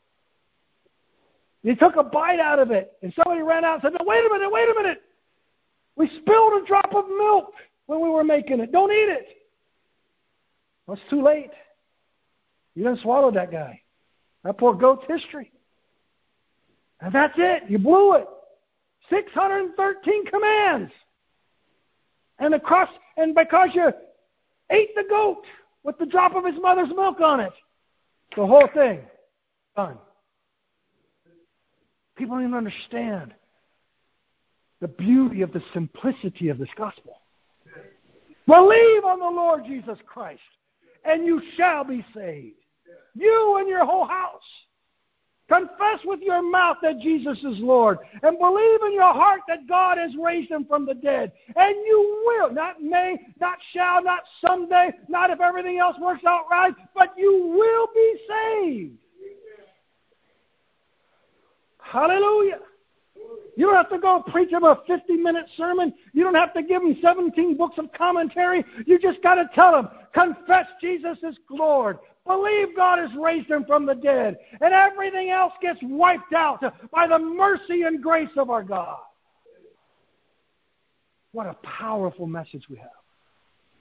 [1.63, 4.25] You took a bite out of it, and somebody ran out and said, "No, wait
[4.25, 5.01] a minute, wait a minute!
[5.95, 7.53] We spilled a drop of milk
[7.85, 8.71] when we were making it.
[8.71, 9.27] Don't eat it.
[10.85, 11.51] Well, it's too late.
[12.75, 13.81] You done swallowed that guy.
[14.43, 15.51] That poor goat's history.
[16.99, 17.63] And that's it.
[17.69, 18.27] You blew it.
[19.09, 20.91] 613 commands.
[22.39, 23.91] And across, and because you
[24.69, 25.43] ate the goat
[25.83, 27.53] with the drop of his mother's milk on it,
[28.35, 28.99] the whole thing
[29.75, 29.97] done.
[32.15, 33.33] People don't even understand
[34.85, 37.17] the beauty of the simplicity of this gospel.
[38.45, 40.41] Believe on the Lord Jesus Christ,
[41.03, 42.57] and you shall be saved.
[43.15, 44.43] You and your whole house.
[45.47, 49.97] Confess with your mouth that Jesus is Lord, and believe in your heart that God
[49.97, 51.31] has raised him from the dead.
[51.55, 56.43] And you will, not may, not shall, not someday, not if everything else works out
[56.51, 58.97] right, but you will be saved.
[61.79, 62.59] Hallelujah.
[63.57, 65.93] You don't have to go preach him a 50 minute sermon.
[66.13, 68.65] You don't have to give him 17 books of commentary.
[68.85, 71.97] You just got to tell him, confess Jesus is Lord.
[72.27, 74.37] Believe God has raised him from the dead.
[74.59, 76.61] And everything else gets wiped out
[76.91, 78.97] by the mercy and grace of our God.
[81.31, 82.89] What a powerful message we have.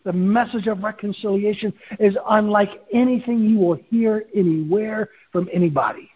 [0.05, 6.11] The message of reconciliation is unlike anything you will hear anywhere from anybody.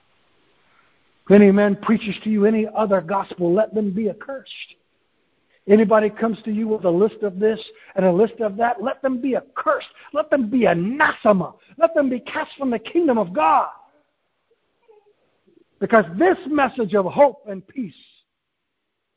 [1.29, 4.51] If any man preaches to you any other gospel, let them be accursed.
[5.69, 7.63] Anybody comes to you with a list of this
[7.95, 9.89] and a list of that, let them be accursed.
[10.15, 11.55] Let them be anathema.
[11.77, 13.69] Let them be cast from the kingdom of God.
[15.81, 17.93] Because this message of hope and peace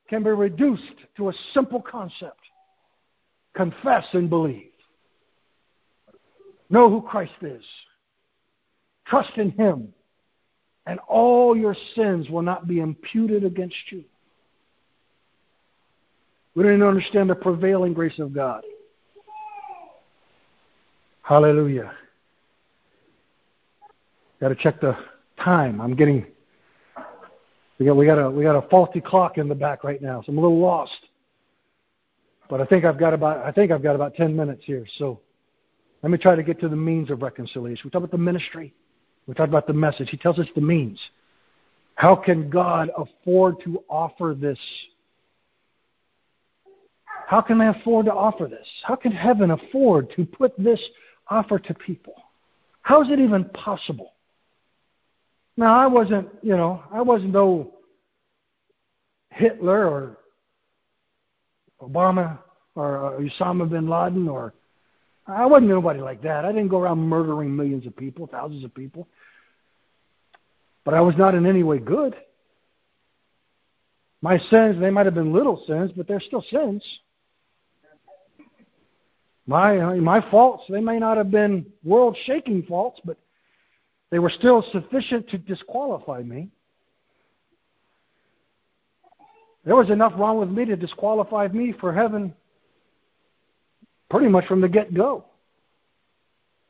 [0.09, 0.83] can be reduced
[1.15, 2.41] to a simple concept
[3.55, 4.71] confess and believe.
[6.69, 7.63] Know who Christ is.
[9.05, 9.93] Trust in Him
[10.85, 14.03] and all your sins will not be imputed against you.
[16.55, 18.63] We don't even understand the prevailing grace of God.
[21.21, 21.93] Hallelujah.
[24.41, 24.97] Got to check the
[25.39, 25.79] time.
[25.79, 26.25] I'm getting
[27.81, 30.21] we got we got a we got a faulty clock in the back right now,
[30.21, 31.07] so I'm a little lost.
[32.49, 34.85] But I think I've got about I think I've got about ten minutes here.
[34.97, 35.19] So
[36.03, 37.81] let me try to get to the means of reconciliation.
[37.85, 38.73] We talk about the ministry.
[39.31, 40.09] We talked about the message.
[40.09, 40.99] He tells us the means.
[41.95, 44.59] How can God afford to offer this?
[47.27, 48.67] How can they afford to offer this?
[48.83, 50.81] How can heaven afford to put this
[51.29, 52.15] offer to people?
[52.81, 54.11] How is it even possible?
[55.55, 57.75] Now, I wasn't, you know, I wasn't no
[59.29, 60.17] Hitler or
[61.81, 62.37] Obama
[62.75, 64.53] or uh, Osama bin Laden or
[65.27, 66.45] I wasn't nobody like that.
[66.45, 69.07] I didn't go around murdering millions of people, thousands of people.
[70.83, 72.15] But I was not in any way good.
[74.21, 76.83] My sins, they might have been little sins, but they're still sins.
[79.47, 83.17] My my faults, they may not have been world-shaking faults, but
[84.11, 86.49] they were still sufficient to disqualify me.
[89.65, 92.33] There was enough wrong with me to disqualify me for heaven
[94.11, 95.23] pretty much from the get go.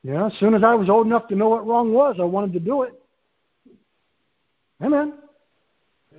[0.04, 2.24] You know, as soon as I was old enough to know what wrong was, I
[2.24, 2.94] wanted to do it.
[4.82, 5.14] Amen.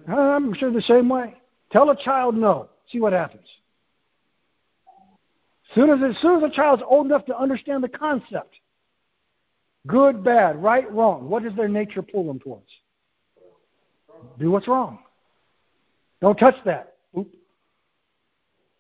[0.09, 1.35] I'm sure the same way.
[1.71, 2.69] Tell a child no.
[2.91, 3.47] See what happens.
[5.75, 8.57] Soon as, as soon as a child's old enough to understand the concept,
[9.87, 12.69] good, bad, right, wrong, what does their nature pull them towards?
[14.39, 14.99] Do what's wrong.
[16.21, 16.95] Don't touch that.
[17.17, 17.33] Oop.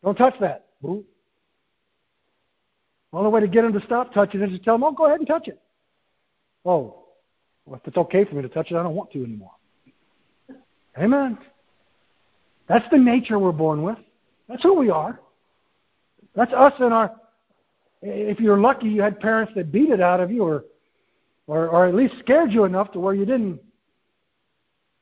[0.05, 0.66] Don't touch that.
[0.84, 1.07] Oop.
[3.12, 5.06] The only way to get them to stop touching is to tell them, oh, go
[5.06, 5.60] ahead and touch it.
[6.64, 7.04] Oh,
[7.66, 9.52] well, if it's okay for me to touch it, I don't want to anymore.
[10.98, 11.38] Amen.
[12.68, 13.98] That's the nature we're born with.
[14.48, 15.20] That's who we are.
[16.34, 17.12] That's us and our.
[18.00, 20.64] If you're lucky, you had parents that beat it out of you, or,
[21.46, 23.60] or, or at least scared you enough to where you didn't.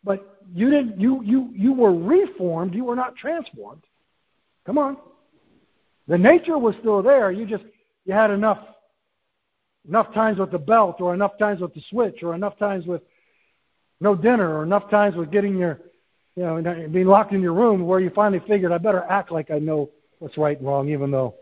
[0.05, 1.01] But you didn't.
[1.01, 2.75] You you you were reformed.
[2.75, 3.83] You were not transformed.
[4.67, 4.97] Come on.
[6.09, 7.31] The nature was still there.
[7.31, 7.65] You just
[8.05, 8.59] you had enough
[9.89, 13.03] enough times with the belt or enough times with the switch or enough times with
[14.01, 15.81] no dinner or enough times with getting your
[16.37, 19.51] you know being locked in your room where you finally figured I better act like
[19.51, 21.35] I know what's right and wrong even though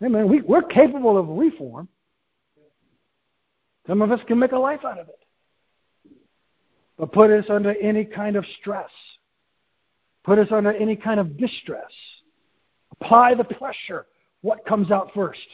[0.00, 1.88] hey man we, we're capable of reform.
[3.86, 5.18] Some of us can make a life out of it.
[6.96, 8.88] But put us under any kind of stress.
[10.24, 11.90] Put us under any kind of distress.
[12.92, 14.06] Apply the pressure.
[14.40, 15.46] What comes out first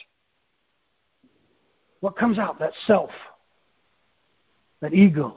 [2.01, 2.59] what comes out?
[2.59, 3.11] That self,
[4.81, 5.35] that ego.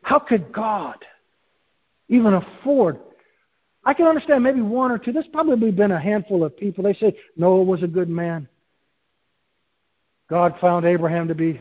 [0.00, 0.96] How could God
[2.08, 2.98] even afford?
[3.84, 5.12] I can understand maybe one or two.
[5.12, 6.84] There's probably been a handful of people.
[6.84, 8.48] They say Noah was a good man.
[10.30, 11.60] God found Abraham to be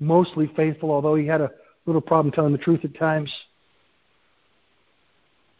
[0.00, 1.50] mostly faithful, although he had a
[1.84, 3.32] little problem telling the truth at times.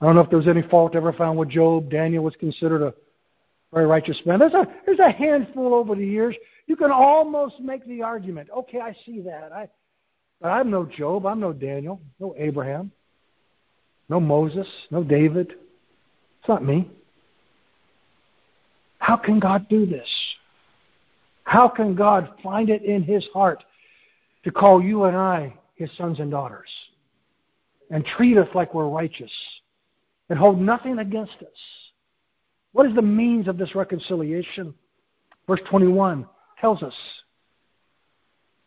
[0.00, 1.90] I don't know if there was any fault ever found with Job.
[1.90, 2.94] Daniel was considered a
[3.72, 4.38] very righteous man.
[4.38, 6.36] There's a, there's a handful over the years.
[6.66, 9.52] You can almost make the argument, okay, I see that.
[9.52, 9.68] I,
[10.40, 11.26] but I'm no Job.
[11.26, 12.00] I'm no Daniel.
[12.20, 12.90] No Abraham.
[14.08, 14.66] No Moses.
[14.90, 15.54] No David.
[16.40, 16.90] It's not me.
[18.98, 20.08] How can God do this?
[21.44, 23.62] How can God find it in His heart
[24.44, 26.68] to call you and I His sons and daughters
[27.90, 29.30] and treat us like we're righteous
[30.28, 31.58] and hold nothing against us?
[32.72, 34.74] What is the means of this reconciliation?
[35.46, 36.26] Verse 21
[36.60, 36.94] tells us.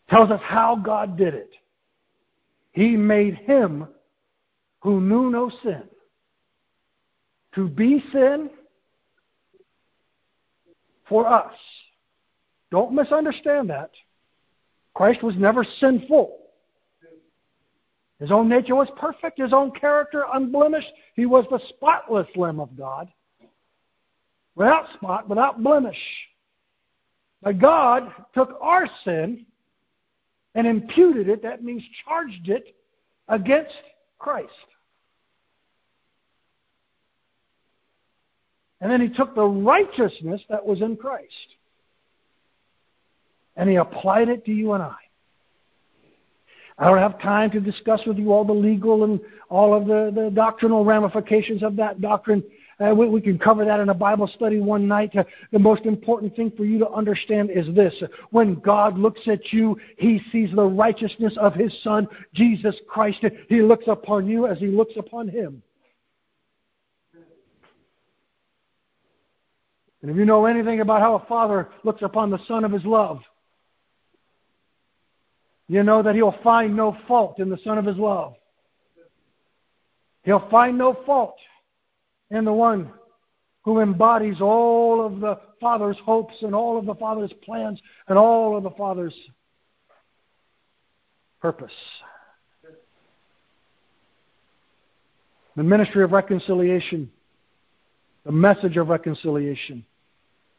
[0.09, 1.53] Tells us how God did it.
[2.71, 3.87] He made him
[4.81, 5.83] who knew no sin
[7.55, 8.49] to be sin
[11.07, 11.53] for us.
[12.71, 13.91] Don't misunderstand that.
[14.93, 16.37] Christ was never sinful.
[18.19, 20.91] His own nature was perfect, his own character unblemished.
[21.15, 23.07] He was the spotless Lamb of God,
[24.55, 25.97] without spot, without blemish.
[27.41, 29.45] But God took our sin
[30.55, 32.75] and imputed it, that means charged it,
[33.27, 33.73] against
[34.17, 34.49] Christ.
[38.81, 41.55] And then he took the righteousness that was in Christ
[43.59, 44.95] and he applied it to you and I.
[46.77, 49.19] I don't have time to discuss with you all the legal and
[49.49, 52.41] all of the, the doctrinal ramifications of that doctrine.
[52.79, 55.13] Uh, we, we, can cover that in a Bible study one night.
[55.13, 57.93] Uh, the most important thing for you to understand is this.
[58.31, 63.25] When God looks at you, He sees the righteousness of His Son, Jesus Christ.
[63.49, 65.61] He looks upon you as He looks upon Him.
[70.01, 72.85] And if you know anything about how a father looks upon the son of his
[72.85, 73.19] love,
[75.67, 78.35] you know that he'll find no fault in the son of his love.
[80.23, 81.35] He'll find no fault
[82.31, 82.91] in the one
[83.63, 88.55] who embodies all of the Father's hopes and all of the Father's plans and all
[88.57, 89.15] of the Father's
[91.41, 91.73] purpose.
[95.55, 97.11] The ministry of reconciliation,
[98.25, 99.85] the message of reconciliation,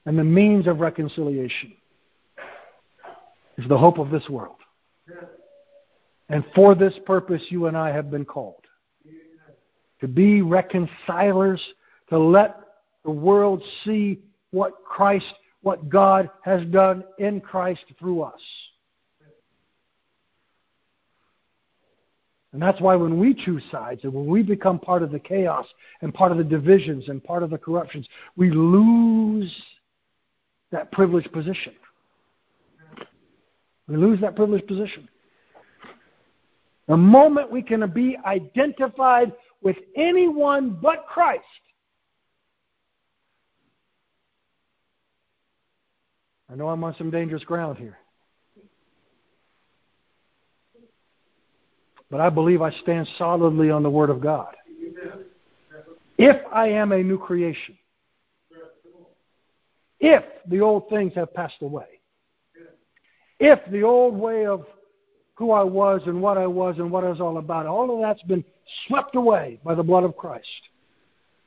[0.04, 1.72] and the means of reconciliation
[3.56, 4.56] is the hope of this world.
[6.28, 8.59] And for this purpose, you and I have been called
[10.00, 11.60] to be reconcilers,
[12.08, 12.56] to let
[13.04, 14.20] the world see
[14.50, 15.32] what Christ,
[15.62, 18.40] what God has done in Christ through us.
[22.52, 25.66] And that's why when we choose sides and when we become part of the chaos
[26.02, 29.54] and part of the divisions and part of the corruptions, we lose
[30.72, 31.74] that privileged position.
[33.86, 35.08] We lose that privileged position.
[36.88, 39.32] The moment we can be identified
[39.62, 41.44] with anyone but Christ,
[46.50, 47.98] I know I'm on some dangerous ground here.
[52.10, 54.56] But I believe I stand solidly on the Word of God.
[56.18, 57.78] If I am a new creation,
[60.00, 61.86] if the old things have passed away,
[63.38, 64.66] if the old way of
[65.40, 68.02] who I was and what I was and what I was all about, all of
[68.02, 68.44] that's been
[68.86, 70.46] swept away by the blood of Christ.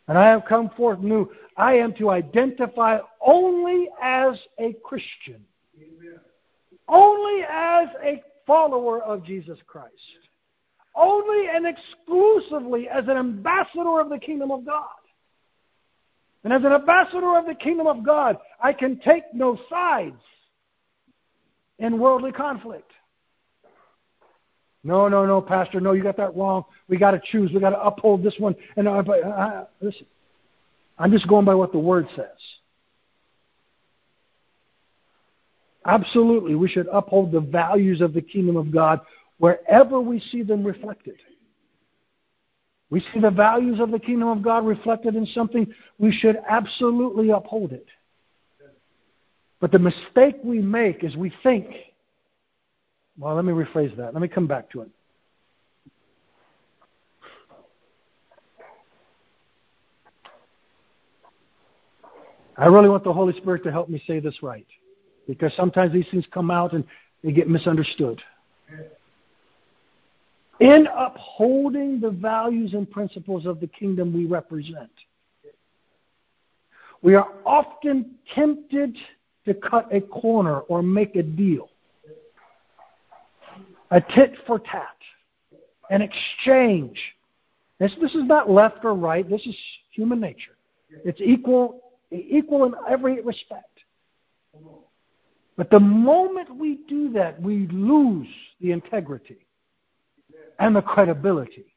[0.08, 1.30] And I have come forth new.
[1.56, 5.46] I am to identify only as a Christian,
[6.88, 9.94] only as a follower of Jesus Christ,
[10.96, 14.88] only and exclusively as an ambassador of the kingdom of God.
[16.44, 20.20] And as an ambassador of the kingdom of God, I can take no sides
[21.78, 22.92] in worldly conflict.
[24.84, 25.80] No, no, no, Pastor.
[25.80, 26.66] No, you got that wrong.
[26.88, 27.52] We got to choose.
[27.54, 28.56] We got to uphold this one.
[28.76, 30.06] And uh, uh, listen,
[30.98, 32.28] I'm just going by what the Word says.
[35.86, 39.02] Absolutely, we should uphold the values of the kingdom of God
[39.38, 41.18] wherever we see them reflected.
[42.90, 47.32] We see the values of the kingdom of God reflected in something, we should absolutely
[47.32, 47.88] uphold it.
[49.60, 51.68] But the mistake we make is we think,
[53.18, 54.14] well, let me rephrase that.
[54.14, 54.90] Let me come back to it.
[62.58, 64.68] I really want the Holy Spirit to help me say this right.
[65.28, 66.84] Because sometimes these things come out and
[67.24, 68.22] they get misunderstood
[70.60, 74.92] in upholding the values and principles of the kingdom we represent.
[77.02, 78.96] We are often tempted
[79.46, 81.70] to cut a corner or make a deal,
[83.94, 84.98] a tit for tat,
[85.92, 87.00] an exchange.
[87.80, 89.56] This, this is not left or right, this is
[89.92, 90.58] human nature.
[91.06, 91.82] It's equal,
[92.12, 93.80] equal in every respect.
[95.56, 98.28] But the moment we do that, we lose
[98.60, 99.46] the integrity
[100.58, 101.76] and the credibility.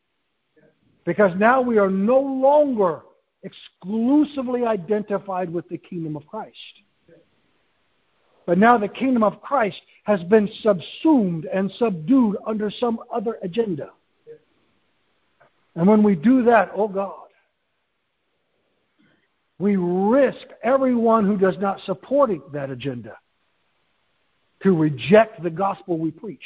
[1.05, 3.03] Because now we are no longer
[3.43, 6.57] exclusively identified with the kingdom of Christ.
[8.47, 13.91] But now the kingdom of Christ has been subsumed and subdued under some other agenda.
[15.75, 17.27] And when we do that, oh God,
[19.59, 23.17] we risk everyone who does not support that agenda
[24.63, 26.41] to reject the gospel we preach.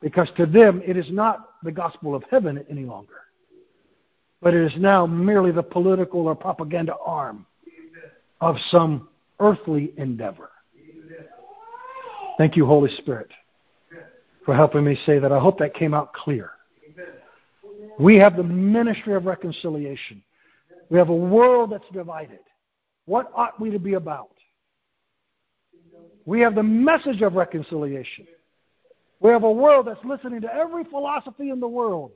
[0.00, 3.22] Because to them, it is not the gospel of heaven any longer,
[4.40, 7.46] but it is now merely the political or propaganda arm
[8.40, 9.08] of some
[9.40, 10.50] earthly endeavor.
[12.38, 13.30] Thank you, Holy Spirit,
[14.44, 15.32] for helping me say that.
[15.32, 16.50] I hope that came out clear.
[17.98, 20.22] We have the ministry of reconciliation.
[20.90, 22.40] We have a world that's divided.
[23.06, 24.30] What ought we to be about?
[26.26, 28.26] We have the message of reconciliation.
[29.20, 32.12] We have a world that's listening to every philosophy in the world,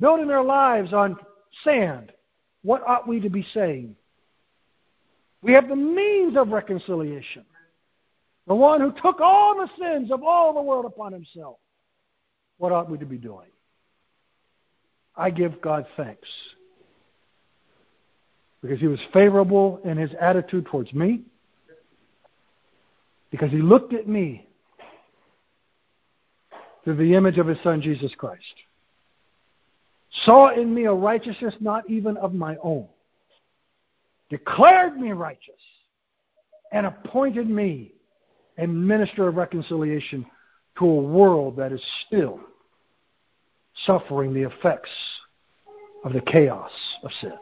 [0.00, 1.16] building their lives on
[1.62, 2.12] sand.
[2.62, 3.94] What ought we to be saying?
[5.44, 7.44] We have the means of reconciliation.
[8.46, 11.58] The one who took all the sins of all the world upon himself.
[12.56, 13.48] What ought we to be doing?
[15.14, 16.28] I give God thanks
[18.62, 21.20] because he was favorable in his attitude towards me,
[23.30, 24.48] because he looked at me
[26.82, 28.54] through the image of his son Jesus Christ,
[30.24, 32.88] saw in me a righteousness not even of my own,
[34.30, 35.54] declared me righteous,
[36.72, 37.92] and appointed me
[38.58, 40.26] a minister of reconciliation
[40.78, 42.40] to a world that is still
[43.86, 44.90] suffering the effects
[46.04, 46.70] of the chaos
[47.02, 47.32] of sin.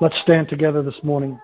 [0.00, 1.38] Let's stand together this morning.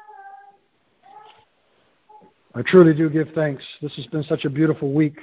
[2.55, 3.63] I truly do give thanks.
[3.81, 5.19] This has been such a beautiful week.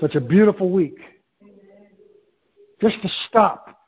[0.00, 0.98] Such a beautiful week.
[2.80, 3.78] Just to stop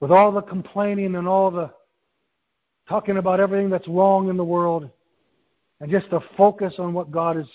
[0.00, 1.70] with all the complaining and all the
[2.88, 4.88] talking about everything that's wrong in the world
[5.80, 7.48] and just to focus on what God is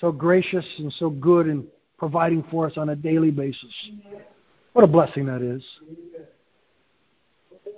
[0.00, 1.66] so gracious and so good in
[1.98, 3.72] providing for us on a daily basis.
[4.72, 5.64] What a blessing that is.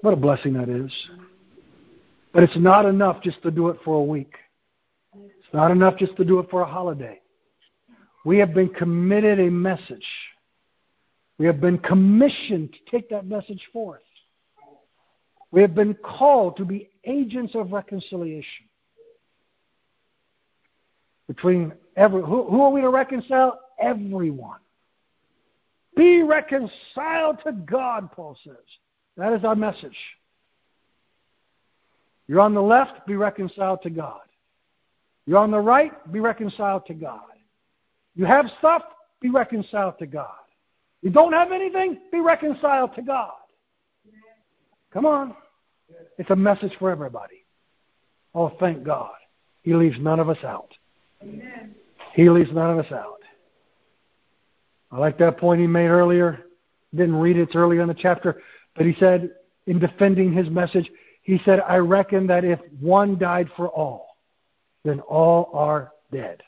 [0.00, 0.92] What a blessing that is.
[2.32, 4.34] But it's not enough just to do it for a week.
[5.14, 7.20] It's not enough just to do it for a holiday.
[8.24, 10.06] We have been committed a message.
[11.38, 14.02] We have been commissioned to take that message forth.
[15.50, 18.66] We have been called to be agents of reconciliation.
[21.26, 23.58] Between every who, who are we to reconcile?
[23.80, 24.58] Everyone.
[25.96, 28.56] Be reconciled to God, Paul says.
[29.16, 29.96] That is our message.
[32.28, 34.20] You're on the left, be reconciled to God.
[35.26, 37.20] You're on the right, be reconciled to God.
[38.14, 38.82] You have stuff,
[39.20, 40.28] be reconciled to God.
[41.02, 43.32] You don't have anything, be reconciled to God.
[44.92, 45.34] Come on.
[46.18, 47.44] It's a message for everybody.
[48.34, 49.10] Oh, thank God.
[49.62, 50.72] He leaves none of us out.
[51.22, 51.74] Amen.
[52.14, 53.20] He leaves none of us out.
[54.90, 56.46] I like that point he made earlier.
[56.94, 58.40] Didn't read it, it's earlier in the chapter.
[58.74, 59.30] But he said,
[59.66, 60.90] in defending his message,
[61.22, 64.16] he said, I reckon that if one died for all,
[64.84, 66.42] then all are dead.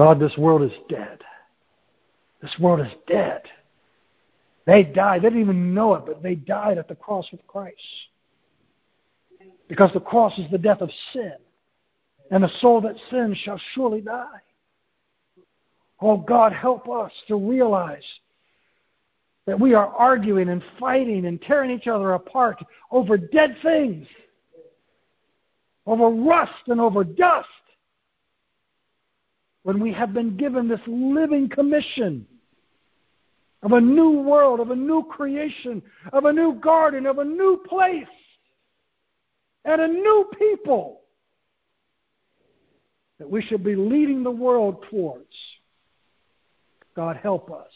[0.00, 1.18] God, this world is dead.
[2.40, 3.42] This world is dead.
[4.64, 5.20] They died.
[5.20, 7.76] They didn't even know it, but they died at the cross with Christ.
[9.68, 11.34] Because the cross is the death of sin
[12.30, 14.40] and the soul that sins shall surely die.
[16.00, 18.06] Oh God, help us to realize
[19.44, 22.56] that we are arguing and fighting and tearing each other apart
[22.90, 24.06] over dead things,
[25.84, 27.48] over rust and over dust,
[29.62, 32.26] when we have been given this living commission
[33.62, 35.82] of a new world, of a new creation,
[36.12, 38.06] of a new garden, of a new place,
[39.64, 41.02] and a new people
[43.18, 45.34] that we should be leading the world towards.
[46.96, 47.70] God, help us.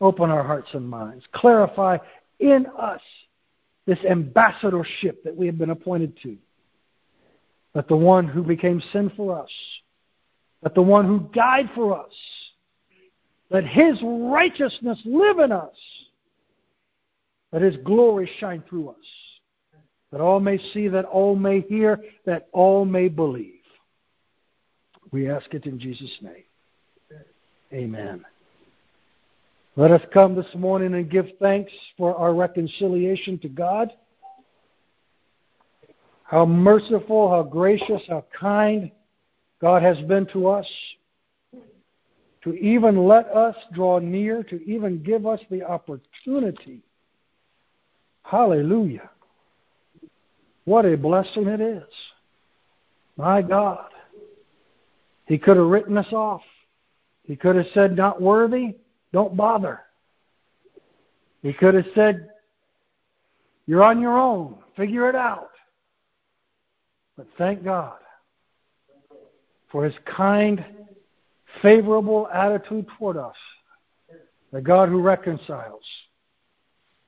[0.00, 1.24] Open our hearts and minds.
[1.32, 1.96] Clarify
[2.38, 3.00] in us
[3.86, 6.36] this ambassadorship that we have been appointed to.
[7.74, 9.50] That the one who became sin for us,
[10.64, 12.12] that the one who died for us,
[13.50, 15.76] that his righteousness live in us,
[17.52, 18.96] that his glory shine through us,
[20.10, 23.60] that all may see, that all may hear, that all may believe.
[25.12, 26.44] We ask it in Jesus' name.
[27.72, 28.24] Amen.
[29.76, 33.92] Let us come this morning and give thanks for our reconciliation to God.
[36.22, 38.90] How merciful, how gracious, how kind
[39.64, 40.66] God has been to us.
[42.42, 46.82] To even let us draw near, to even give us the opportunity.
[48.24, 49.08] Hallelujah.
[50.66, 51.88] What a blessing it is.
[53.16, 53.88] My God.
[55.24, 56.42] He could have written us off.
[57.22, 58.76] He could have said, Not worthy,
[59.14, 59.80] don't bother.
[61.40, 62.28] He could have said,
[63.64, 65.52] You're on your own, figure it out.
[67.16, 67.94] But thank God
[69.74, 70.64] for his kind,
[71.60, 73.34] favorable attitude toward us.
[74.52, 75.82] The God who reconciles,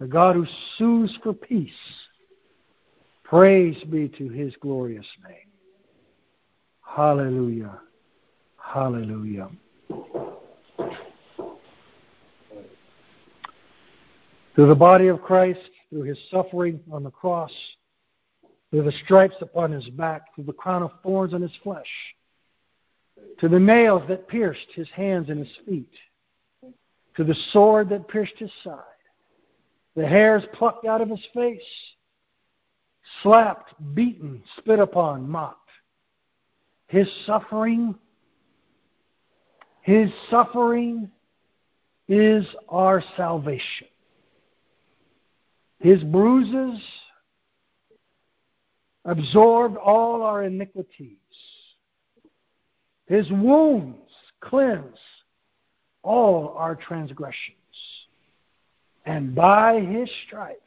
[0.00, 0.44] the God who
[0.76, 1.70] sues for peace.
[3.22, 5.46] Praise be to his glorious name.
[6.82, 7.78] Hallelujah.
[8.60, 9.48] Hallelujah.
[14.56, 17.52] Through the body of Christ, through his suffering on the cross,
[18.72, 21.86] through the stripes upon his back, through the crown of thorns on his flesh,
[23.38, 25.92] to the nails that pierced his hands and his feet,
[27.16, 28.80] to the sword that pierced his side,
[29.94, 31.60] the hairs plucked out of his face,
[33.22, 35.70] slapped, beaten, spit upon, mocked.
[36.88, 37.94] His suffering,
[39.82, 41.10] his suffering
[42.08, 43.88] is our salvation.
[45.80, 46.80] His bruises
[49.04, 51.16] absorbed all our iniquities.
[53.06, 54.98] His wounds cleanse
[56.02, 57.56] all our transgressions.
[59.04, 60.60] And by his stripes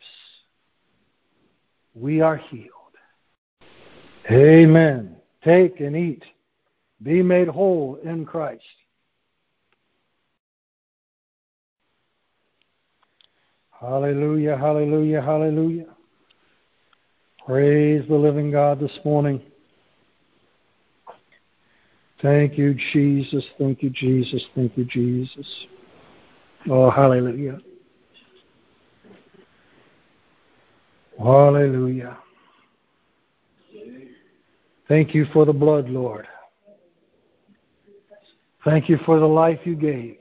[1.93, 2.69] we are healed.
[4.31, 5.15] Amen.
[5.43, 6.23] Take and eat.
[7.01, 8.63] Be made whole in Christ.
[13.71, 15.87] Hallelujah, hallelujah, hallelujah.
[17.45, 19.41] Praise the living God this morning.
[22.21, 23.45] Thank you, Jesus.
[23.57, 24.45] Thank you, Jesus.
[24.53, 25.65] Thank you, Jesus.
[26.69, 27.59] Oh, hallelujah.
[31.17, 32.17] Hallelujah.
[34.87, 36.27] Thank you for the blood, Lord.
[38.65, 40.17] Thank you for the life you gave.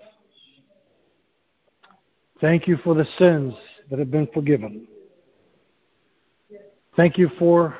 [2.41, 3.55] Thank you for the sins
[3.91, 4.87] that have been forgiven.
[6.97, 7.77] Thank you for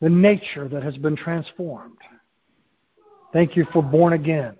[0.00, 1.98] the nature that has been transformed.
[3.32, 4.56] Thank you for born again,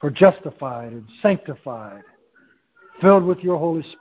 [0.00, 2.02] for justified and sanctified,
[3.00, 4.00] filled with your Holy Spirit.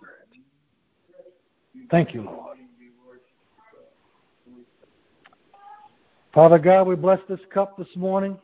[1.89, 2.57] Thank you, Lord.
[6.34, 8.38] Father God, we bless this cup this morning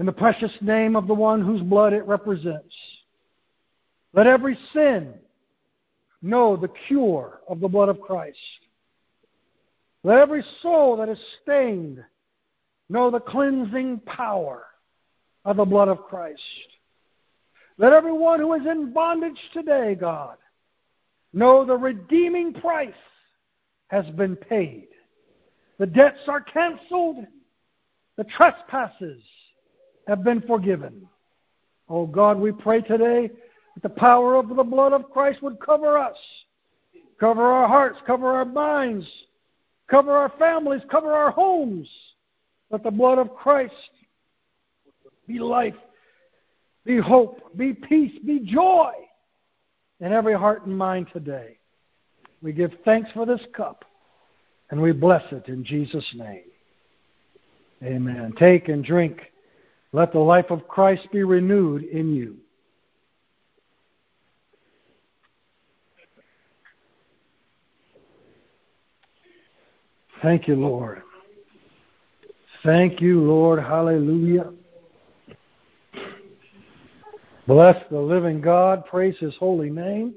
[0.00, 2.74] in the precious name of the one whose blood it represents.
[4.12, 5.14] Let every sin
[6.20, 8.38] know the cure of the blood of Christ.
[10.02, 12.02] Let every soul that is stained
[12.92, 14.66] know the cleansing power
[15.44, 16.40] of the blood of Christ.
[17.78, 20.36] Let everyone who is in bondage today, God,
[21.32, 22.92] know the redeeming price
[23.88, 24.88] has been paid.
[25.78, 27.26] The debts are canceled.
[28.16, 29.22] The trespasses
[30.06, 31.08] have been forgiven.
[31.88, 33.30] Oh God, we pray today
[33.74, 36.16] that the power of the blood of Christ would cover us,
[37.18, 39.06] cover our hearts, cover our minds,
[39.90, 41.88] cover our families, cover our homes.
[42.72, 43.74] Let the blood of Christ
[45.28, 45.74] be life,
[46.86, 48.92] be hope, be peace, be joy
[50.00, 51.58] in every heart and mind today.
[52.40, 53.84] We give thanks for this cup
[54.70, 56.44] and we bless it in Jesus' name.
[57.84, 58.32] Amen.
[58.38, 59.20] Take and drink.
[59.92, 62.38] Let the life of Christ be renewed in you.
[70.22, 71.02] Thank you, Lord.
[72.64, 73.58] Thank you, Lord.
[73.58, 74.52] Hallelujah.
[77.46, 78.86] Bless the living God.
[78.86, 80.14] Praise his holy name.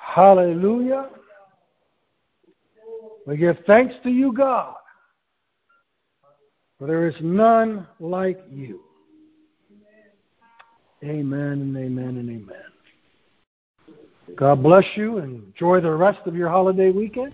[0.00, 1.08] Hallelujah.
[3.26, 4.74] We give thanks to you, God,
[6.78, 8.80] for there is none like you.
[11.04, 12.62] Amen and amen and amen.
[14.36, 17.32] God bless you enjoy the rest of your holiday weekend.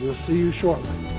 [0.00, 1.15] We'll see you shortly.